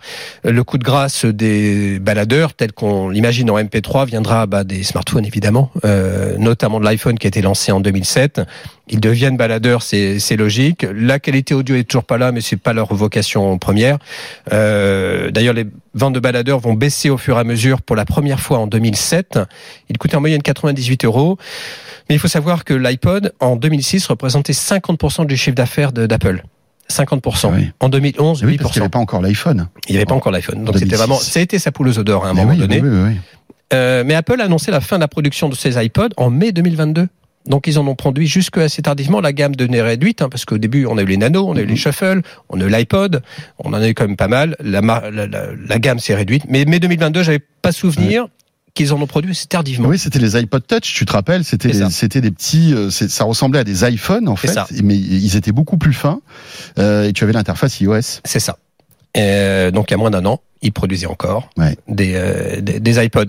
[0.47, 4.81] Euh, Le coup de grâce des baladeurs, tel qu'on l'imagine en MP3, viendra bah, des
[4.81, 8.41] smartphones évidemment, euh, notamment de l'iPhone qui a été lancé en 2007.
[8.87, 10.83] Ils deviennent baladeurs, c'est c'est logique.
[10.95, 13.99] La qualité audio est toujours pas là, mais c'est pas leur vocation première.
[14.51, 18.05] Euh, D'ailleurs, les ventes de baladeurs vont baisser au fur et à mesure pour la
[18.05, 19.39] première fois en 2007.
[19.89, 21.37] Il coûtait en moyenne 98 euros.
[22.09, 26.43] Mais il faut savoir que l'iPod, en 2006, représentait 50% du chiffre d'affaires d'Apple.
[26.89, 27.19] 50%.
[27.43, 27.71] Ah oui.
[27.79, 28.57] En 2011, Eh oui, 8%.
[28.57, 29.67] parce qu'il n'y avait pas encore l'iPhone.
[29.87, 30.63] Il n'y avait pas encore l'iPhone.
[30.65, 30.97] Donc c'était 2006.
[30.97, 32.81] vraiment, ça a été sa poule aux odeurs à un Eh moment oui, donné.
[32.81, 33.15] oui, oui, oui.
[33.73, 36.51] Euh, mais Apple a annoncé la fin de la production de ses iPods en mai
[36.51, 37.07] 2022.
[37.47, 39.19] Donc ils en ont produit jusque assez tardivement.
[39.21, 41.59] La gamme devenait réduite hein, parce qu'au début on a eu les Nano, on a
[41.61, 41.69] eu Mhm.
[41.69, 43.21] les Shuffle, on a eu l'iPod,
[43.59, 44.55] on en a eu quand même pas mal.
[44.63, 46.43] La, mar- la, la- la gamme s'est réduite.
[46.47, 48.27] Mais mai 2022, j'avais pas souvenir
[48.73, 49.89] qu'ils en ont produit assez tardivement.
[49.89, 53.09] Oui, c'était les iPod Touch, tu te rappelles, c'était C'est c'était des petits, euh, c'est-
[53.09, 56.21] ça ressemblait à des iPhones en C'est fait, mais ils étaient beaucoup plus fins
[56.79, 58.21] euh, et tu avais l'interface iOS.
[58.23, 58.57] C'est ça.
[59.17, 61.75] Euh, donc il y a moins d'un an, ils produisaient encore Ouais.
[61.89, 63.25] des, euh, des, des iPods.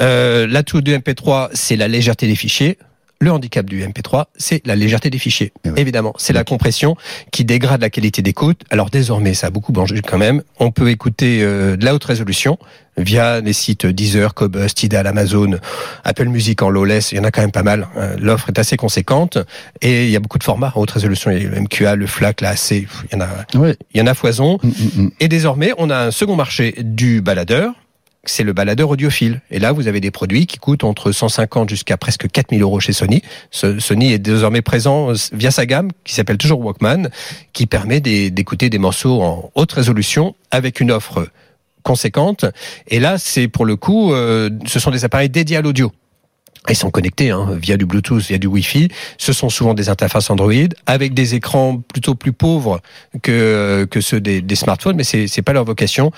[0.00, 2.78] Euh, L'atout du MP3, c'est la légèreté des fichiers.
[3.22, 5.52] Le handicap du MP3, c'est la légèreté des fichiers.
[5.64, 5.74] Eh oui.
[5.76, 6.96] Évidemment, c'est la compression
[7.30, 8.62] qui dégrade la qualité d'écoute.
[8.70, 10.42] Alors désormais, ça a beaucoup changé quand même.
[10.58, 12.58] On peut écouter euh, de la haute résolution
[12.96, 15.58] via les sites Deezer, Cobus, Tidal, Amazon,
[16.02, 17.12] Apple Music en lowless.
[17.12, 17.88] Il y en a quand même pas mal.
[17.98, 19.36] Euh, L'offre est assez conséquente
[19.82, 21.30] et il y a beaucoup de formats en haute résolution.
[21.30, 22.70] Il y a le MQA, le FLAC, la AC.
[22.70, 23.28] Il y en a,
[23.92, 24.58] il y en a foison.
[24.62, 25.10] Mm, mm, mm.
[25.20, 27.74] Et désormais, on a un second marché du baladeur.
[28.24, 29.40] C'est le baladeur audiophile.
[29.50, 32.92] Et là, vous avez des produits qui coûtent entre 150 jusqu'à presque 4000 euros chez
[32.92, 33.22] Sony.
[33.50, 37.08] Sony est désormais présent euh, via sa gamme, qui s'appelle toujours Walkman,
[37.54, 41.28] qui permet d'écouter des morceaux en haute résolution avec une offre
[41.82, 42.44] conséquente.
[42.88, 45.90] Et là, c'est pour le coup, euh, ce sont des appareils dédiés à l'audio.
[46.68, 48.88] Ils sont connectés hein, via du Bluetooth, via du Wi-Fi.
[49.16, 50.52] Ce sont souvent des interfaces Android
[50.84, 52.82] avec des écrans plutôt plus pauvres
[53.22, 56.12] que ceux des, smartphones, mais c'est pas leur vocation.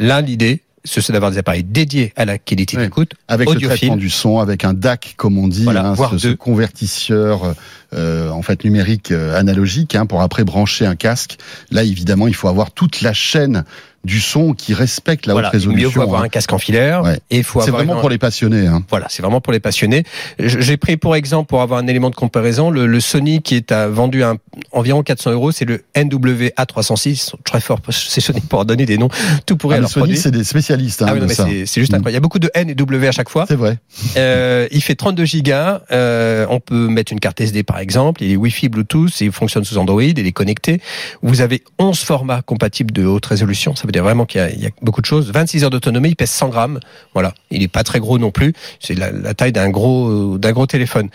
[0.00, 3.12] Là, l'idée, ce c'est d'avoir des appareils dédiés à la qualité d'écoute.
[3.26, 6.28] Avec le traitement du son, avec un DAC comme on dit, Voilà, hein, voire ce,
[6.28, 7.54] convertisseur
[7.94, 11.38] euh, en fait numérique euh, analogique hein, pour après brancher un casque.
[11.70, 13.64] Là, évidemment, il faut avoir toute la chaîne
[14.04, 15.90] du son qui respecte la Voilà, haute résolution.
[15.90, 16.26] vaut avoir hein.
[16.26, 17.18] un casque en filaire Ouais.
[17.30, 18.66] et il faut C'est vraiment pour les passionnés.
[18.66, 18.82] Hein.
[18.90, 20.04] Voilà, c'est vraiment pour les passionnés.
[20.38, 23.72] J'ai pris pour exemple, pour avoir un élément de comparaison, le, le Sony qui est
[23.72, 24.36] à, vendu à un-
[24.72, 27.10] environ 400 euros, c'est le NWA306.
[27.10, 29.08] Ils sont très fort, c'est Sony pour donner des noms
[29.46, 31.96] tout pourri Ah, le Sony, c'est des spécialistes hein, Ah oui, de c'est juste Mm.
[31.96, 32.10] incroyable.
[32.10, 33.44] Il y a beaucoup de N et W à chaque fois.
[33.48, 33.78] C'est vrai.
[34.16, 35.82] Euh, il fait 32 gigas.
[35.92, 38.22] Euh, on peut mettre une carte SD par exemple.
[38.22, 39.20] Il est Wi-Fi, Bluetooth.
[39.20, 40.02] Il fonctionne sous Android.
[40.02, 40.80] Il est connecté.
[41.22, 43.74] Vous avez 11 formats compatibles de haute résolution.
[43.76, 45.30] Ça veut dire vraiment qu'il y, a- il y a beaucoup de choses.
[45.32, 46.10] 26 heures d'autonomie.
[46.10, 46.80] Il pèse 100 grammes.
[47.14, 47.32] Voilà.
[47.50, 48.52] Il est pas très gros non plus.
[48.80, 51.08] C'est la, la taille d'un gros d'un gros téléphone.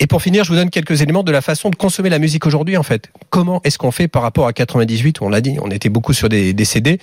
[0.00, 2.46] Et pour finir, je vous donne quelques éléments de la façon de consommer la musique
[2.46, 3.10] aujourd'hui en fait.
[3.30, 6.12] Comment est-ce qu'on fait par rapport à 98 où on l'a dit, on était beaucoup
[6.12, 6.98] sur des, des CD.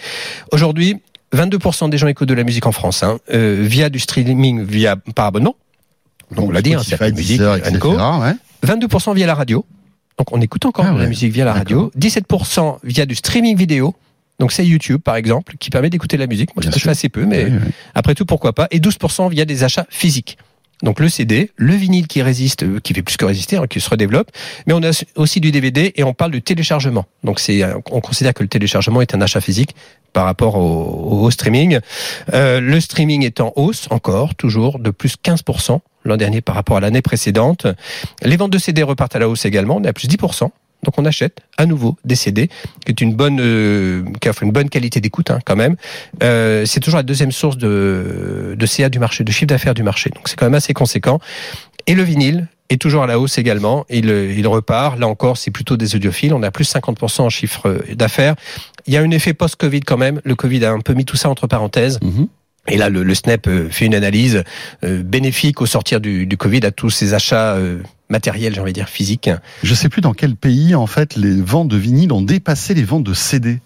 [0.52, 0.98] Aujourd'hui,
[1.36, 4.96] 22% des gens écoutent de la musique en France hein, euh, via du streaming, via
[5.16, 5.56] par abonnement.
[6.36, 7.72] Donc, on l'a dit, hein, Spotify, Deezer, etc.
[8.22, 8.34] Ouais.
[8.68, 9.66] 22% via la radio.
[10.18, 11.92] Donc on écoute encore Ah de la musique via la radio.
[12.00, 13.96] 17% via du streaming vidéo.
[14.44, 16.54] Donc c'est YouTube par exemple qui permet d'écouter de la musique.
[16.54, 17.48] Moi je fais assez peu, mais
[17.96, 18.68] après tout pourquoi pas?
[18.72, 20.38] Et 12% via des achats physiques.
[20.82, 23.80] Donc le CD, le vinyle qui résiste, euh, qui fait plus que résister, hein, qui
[23.80, 24.32] se redéveloppe,
[24.68, 27.06] mais on a aussi du DVD et on parle de téléchargement.
[27.24, 29.78] Donc c'est, euh, on considère que le téléchargement est un achat physique
[30.12, 31.80] par rapport au, au streaming.
[32.34, 36.76] Euh, le streaming est en hausse encore, toujours de plus 15% l'an dernier par rapport
[36.76, 37.66] à l'année précédente.
[38.22, 40.50] Les ventes de CD repartent à la hausse également, on est à plus 10%.
[40.84, 42.50] Donc on achète à nouveau des CD,
[42.86, 45.76] qui est une bonne, euh, qui offre une bonne qualité d'écoute hein, quand même.
[46.22, 49.84] Euh, c'est toujours la deuxième source de, de CA du marché, de chiffre d'affaires du
[49.84, 50.10] marché.
[50.10, 51.20] Donc c'est quand même assez conséquent.
[51.88, 53.86] Et le vinyle est toujours à la hausse également.
[53.90, 54.98] Il, il repart.
[55.00, 56.34] Là encore, c'est plutôt des audiophiles.
[56.34, 58.36] On a plus 50% en chiffre d'affaires.
[58.88, 60.22] Il y a un effet post-Covid quand même.
[60.24, 62.00] Le Covid a un peu mis tout ça entre parenthèses.
[62.02, 62.28] Mhm.
[62.70, 64.44] Et là, le, le, SNEP fait une analyse
[64.82, 67.58] bénéfique au sortir du, du Covid à tous ces achats
[68.10, 69.30] matériels, j'ai envie de dire physiques.
[69.64, 72.84] Je sais plus dans quel pays, en fait, les ventes de vinyle ont dépassé les
[72.84, 73.60] ventes de CD.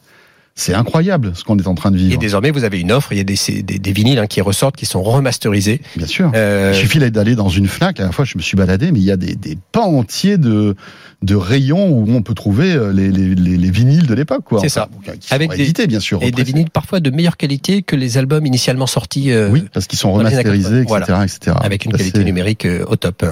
[0.60, 2.16] C'est incroyable ce qu'on est en train de vivre.
[2.16, 4.42] Et désormais, vous avez une offre, il y a des, des, des vinyles hein, qui
[4.42, 5.82] ressortent, qui sont remasterisés.
[5.96, 6.32] Bien sûr.
[6.34, 6.72] Euh...
[6.74, 8.00] Il suffit d'aller dans une Fnac.
[8.00, 10.40] La dernière fois, je me suis baladé, mais il y a des, des pans entiers
[10.40, 10.76] de,
[11.22, 14.46] de rayons où on peut trouver euh, les, les, les, les vinyles de l'époque.
[14.60, 14.90] C'est ça.
[15.20, 16.24] Qui Avec des, édités, bien sûr.
[16.24, 19.32] Et des vinyles parfois de meilleure qualité que les albums initialement sortis.
[19.32, 21.24] Euh, oui, parce qu'ils sont remasterisés, etc., voilà.
[21.24, 21.56] etc.
[21.62, 23.24] Avec une qualité numérique euh, au top.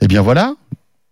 [0.00, 0.54] Eh bien voilà,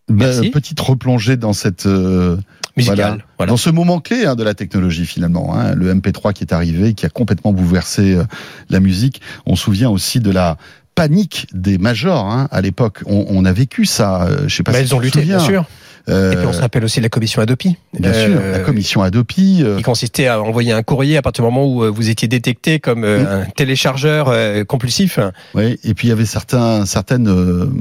[0.09, 0.51] Merci.
[0.51, 2.37] petite replongée dans cette euh,
[2.77, 3.51] musicale, voilà, voilà.
[3.51, 6.95] dans ce moment clé hein, de la technologie finalement, hein, le MP3 qui est arrivé,
[6.95, 8.25] qui a complètement bouleversé euh,
[8.69, 9.21] la musique.
[9.47, 10.59] On se souvient aussi de la
[10.95, 13.01] panique des majors hein, à l'époque.
[13.07, 14.25] On, on, a vécu ça.
[14.25, 14.73] Euh, je sais pas.
[14.73, 15.65] Bah, si elles ont lutté, bien sûr.
[16.11, 17.77] Euh, et puis on se rappelle aussi la commission Adopi.
[17.99, 19.63] Bien euh, sûr, la commission Adopi.
[19.63, 19.79] Euh...
[19.79, 23.01] Qui consistait à envoyer un courrier à partir du moment où vous étiez détecté comme
[23.01, 23.27] mmh.
[23.27, 24.31] un téléchargeur
[24.67, 25.19] compulsif.
[25.55, 27.73] Oui, et puis il y avait certains, certaines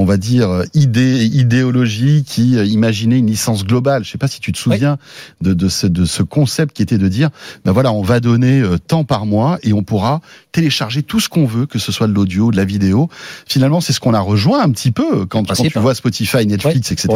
[0.00, 4.04] on va dire, idée, idéologie qui imaginait une licence globale.
[4.04, 4.98] Je sais pas si tu te souviens
[5.40, 5.48] oui.
[5.48, 7.30] de, de, ce, de ce concept qui était de dire,
[7.64, 10.20] ben voilà, on va donner tant par mois et on pourra
[10.52, 13.08] télécharger tout ce qu'on veut, que ce soit de l'audio, de la vidéo.
[13.46, 16.90] Finalement, c'est ce qu'on a rejoint un petit peu quand, quand tu vois Spotify, Netflix,
[16.90, 16.94] oui.
[16.94, 17.08] etc.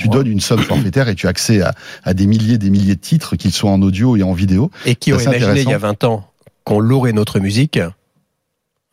[0.00, 1.74] Tu donnes une somme forfaitaire et tu as accès à,
[2.04, 4.70] à des milliers, des milliers de titres, qu'ils soient en audio et en vidéo.
[4.84, 6.28] Et qui aurait imaginé il y a 20 ans
[6.64, 7.78] qu'on louerait notre musique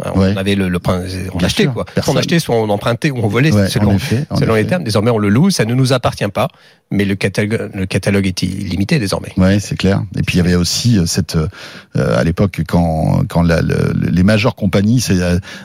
[0.03, 0.35] on ouais.
[0.37, 1.85] avait le, le on achetait sûr, quoi.
[1.85, 2.15] Personne.
[2.15, 4.83] On achetait, soit on empruntait ou on volait, ouais, selon, effet, selon les termes.
[4.83, 6.47] Désormais, on le loue, ça ne nous appartient pas,
[6.89, 9.31] mais le catalogue, le catalogue est illimité désormais.
[9.37, 10.03] Ouais, c'est clair.
[10.17, 11.47] Et puis il y avait aussi cette, euh,
[11.95, 15.05] à l'époque, quand quand la, le, les majeures compagnies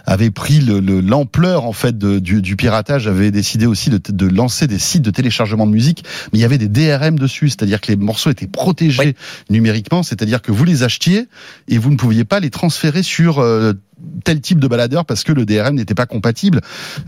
[0.05, 4.67] avaient pris l'ampleur en fait de, du, du, piratage, avaient décidé aussi de, de, lancer
[4.67, 7.89] des sites de téléchargement de musique, mais il y avait des DRM dessus, c'est-à-dire que
[7.89, 9.15] les morceaux étaient protégés oui.
[9.49, 11.29] numériquement, c'est-à-dire que vous les achetiez
[11.67, 13.73] et vous ne pouviez pas les transférer sur euh,
[14.23, 16.61] tel type de baladeur parce que le DRM n'était pas compatible.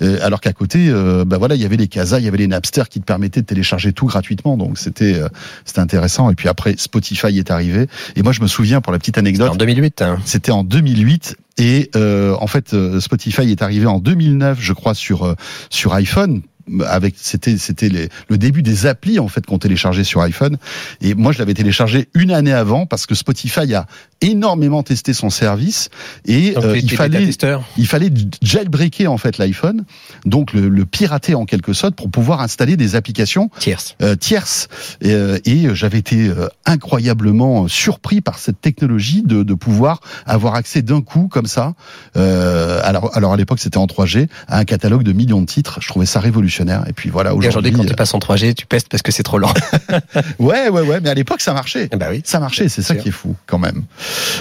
[0.03, 2.39] Euh, alors qu'à côté, euh, bah voilà, il y avait les Casa, il y avait
[2.39, 4.57] les Napster qui te permettaient de télécharger tout gratuitement.
[4.57, 5.29] Donc c'était euh,
[5.65, 6.31] c'était intéressant.
[6.31, 7.87] Et puis après, Spotify est arrivé.
[8.17, 9.51] Et moi, je me souviens pour la petite anecdote.
[9.51, 10.03] En 2008.
[10.03, 10.19] Hein.
[10.25, 11.37] C'était en 2008.
[11.59, 15.35] Et euh, en fait, Spotify est arrivé en 2009, je crois, sur
[15.69, 16.43] sur iPhone
[16.87, 17.89] avec c'était c'était
[18.29, 20.57] le début des applis en fait qu'on téléchargeait sur iPhone.
[21.01, 23.87] Et moi je l'avais téléchargé une année avant parce que Spotify a
[24.21, 25.89] énormément testé son service.
[26.27, 27.31] Et euh, il fallait
[27.77, 28.11] il fallait
[28.43, 29.85] jailbreaker en fait l'iPhone.
[30.27, 33.97] Donc le, le, pirater en quelque sorte pour pouvoir installer des applications tierces.
[34.03, 34.69] euh, tierces.
[35.01, 36.31] Et, euh, et j'avais été
[36.67, 41.75] incroyablement surpris par cette technologie de, de pouvoir avoir accès d'un coup comme ça.
[42.15, 45.79] Alors alors à l'époque c'était en 3G à un catalogue de millions de titres.
[45.81, 47.73] Je trouvais ça révolutionnaire et puis voilà, aujourd'hui.
[47.73, 49.53] quand tu passes en 3G, tu pestes parce que c'est trop lent.
[50.39, 51.01] ouais, ouais, ouais.
[51.01, 51.89] Mais à l'époque, ça marchait.
[51.97, 52.23] Bah oui.
[52.25, 52.69] Ça marchait.
[52.69, 53.85] C'est ça qui est fou, quand même.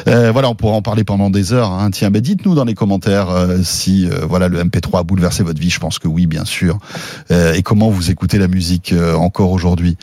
[0.07, 1.71] Euh, voilà, on pourra en parler pendant des heures.
[1.71, 1.91] Hein.
[1.91, 5.59] Tiens, bah, dites-nous dans les commentaires euh, si euh, voilà le MP3 a bouleversé votre
[5.59, 5.69] vie.
[5.69, 6.77] Je pense que oui, bien sûr.
[7.29, 9.97] Et comment vous écoutez la musique encore aujourd'hui.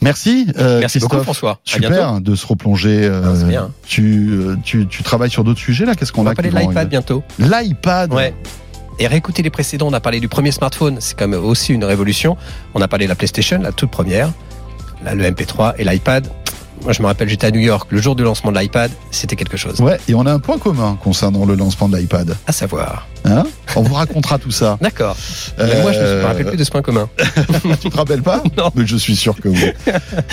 [0.00, 0.46] Merci.
[0.56, 1.10] Merci Christophe.
[1.10, 1.60] beaucoup, François.
[1.64, 3.10] Super de se replonger.
[3.46, 3.70] bien.
[3.86, 5.94] Tu, tu, tu travailles sur d'autres sujets là?
[5.94, 7.22] Qu'est-ce qu'on a On va parler de l'iPad bientôt.
[7.38, 8.12] L'iPad?
[8.12, 8.34] Ouais.
[9.00, 11.84] Et réécouter les précédents, on a parlé du premier smartphone, c'est quand même aussi une
[11.84, 12.36] révolution.
[12.74, 14.30] On a parlé de la PlayStation, la toute première,
[15.02, 16.30] le MP3 et l'iPad.
[16.82, 19.36] Moi, je me rappelle, j'étais à New York le jour du lancement de l'iPad, c'était
[19.36, 19.80] quelque chose.
[19.80, 22.36] Ouais, et on a un point commun concernant le lancement de l'iPad.
[22.46, 23.06] À savoir.
[23.24, 23.44] Hein
[23.76, 24.78] on vous racontera tout ça.
[24.80, 25.16] D'accord.
[25.58, 25.82] Euh...
[25.82, 27.08] Moi, je ne me rappelle plus de ce point commun.
[27.80, 28.70] tu te rappelles pas Non.
[28.74, 29.72] Mais je suis sûr que oui.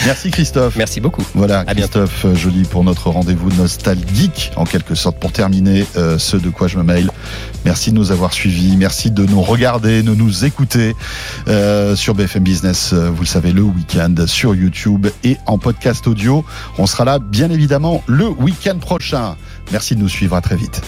[0.05, 0.75] Merci Christophe.
[0.75, 1.23] Merci beaucoup.
[1.35, 2.39] Voilà, à Christophe bientôt.
[2.39, 6.77] Joly pour notre rendez-vous nostalgique, en quelque sorte, pour terminer euh, ce de quoi je
[6.77, 7.09] me mail.
[7.65, 10.95] Merci de nous avoir suivis, merci de nous regarder, de nous écouter
[11.47, 16.07] euh, sur BFM Business, euh, vous le savez, le week-end, sur YouTube et en podcast
[16.07, 16.36] audio.
[16.77, 19.35] On sera là, bien évidemment, le week-end prochain.
[19.71, 20.81] Merci de nous suivre, à très vite.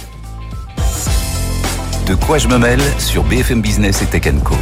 [2.08, 4.56] De quoi je me mêle sur BFM Business et Tech Co.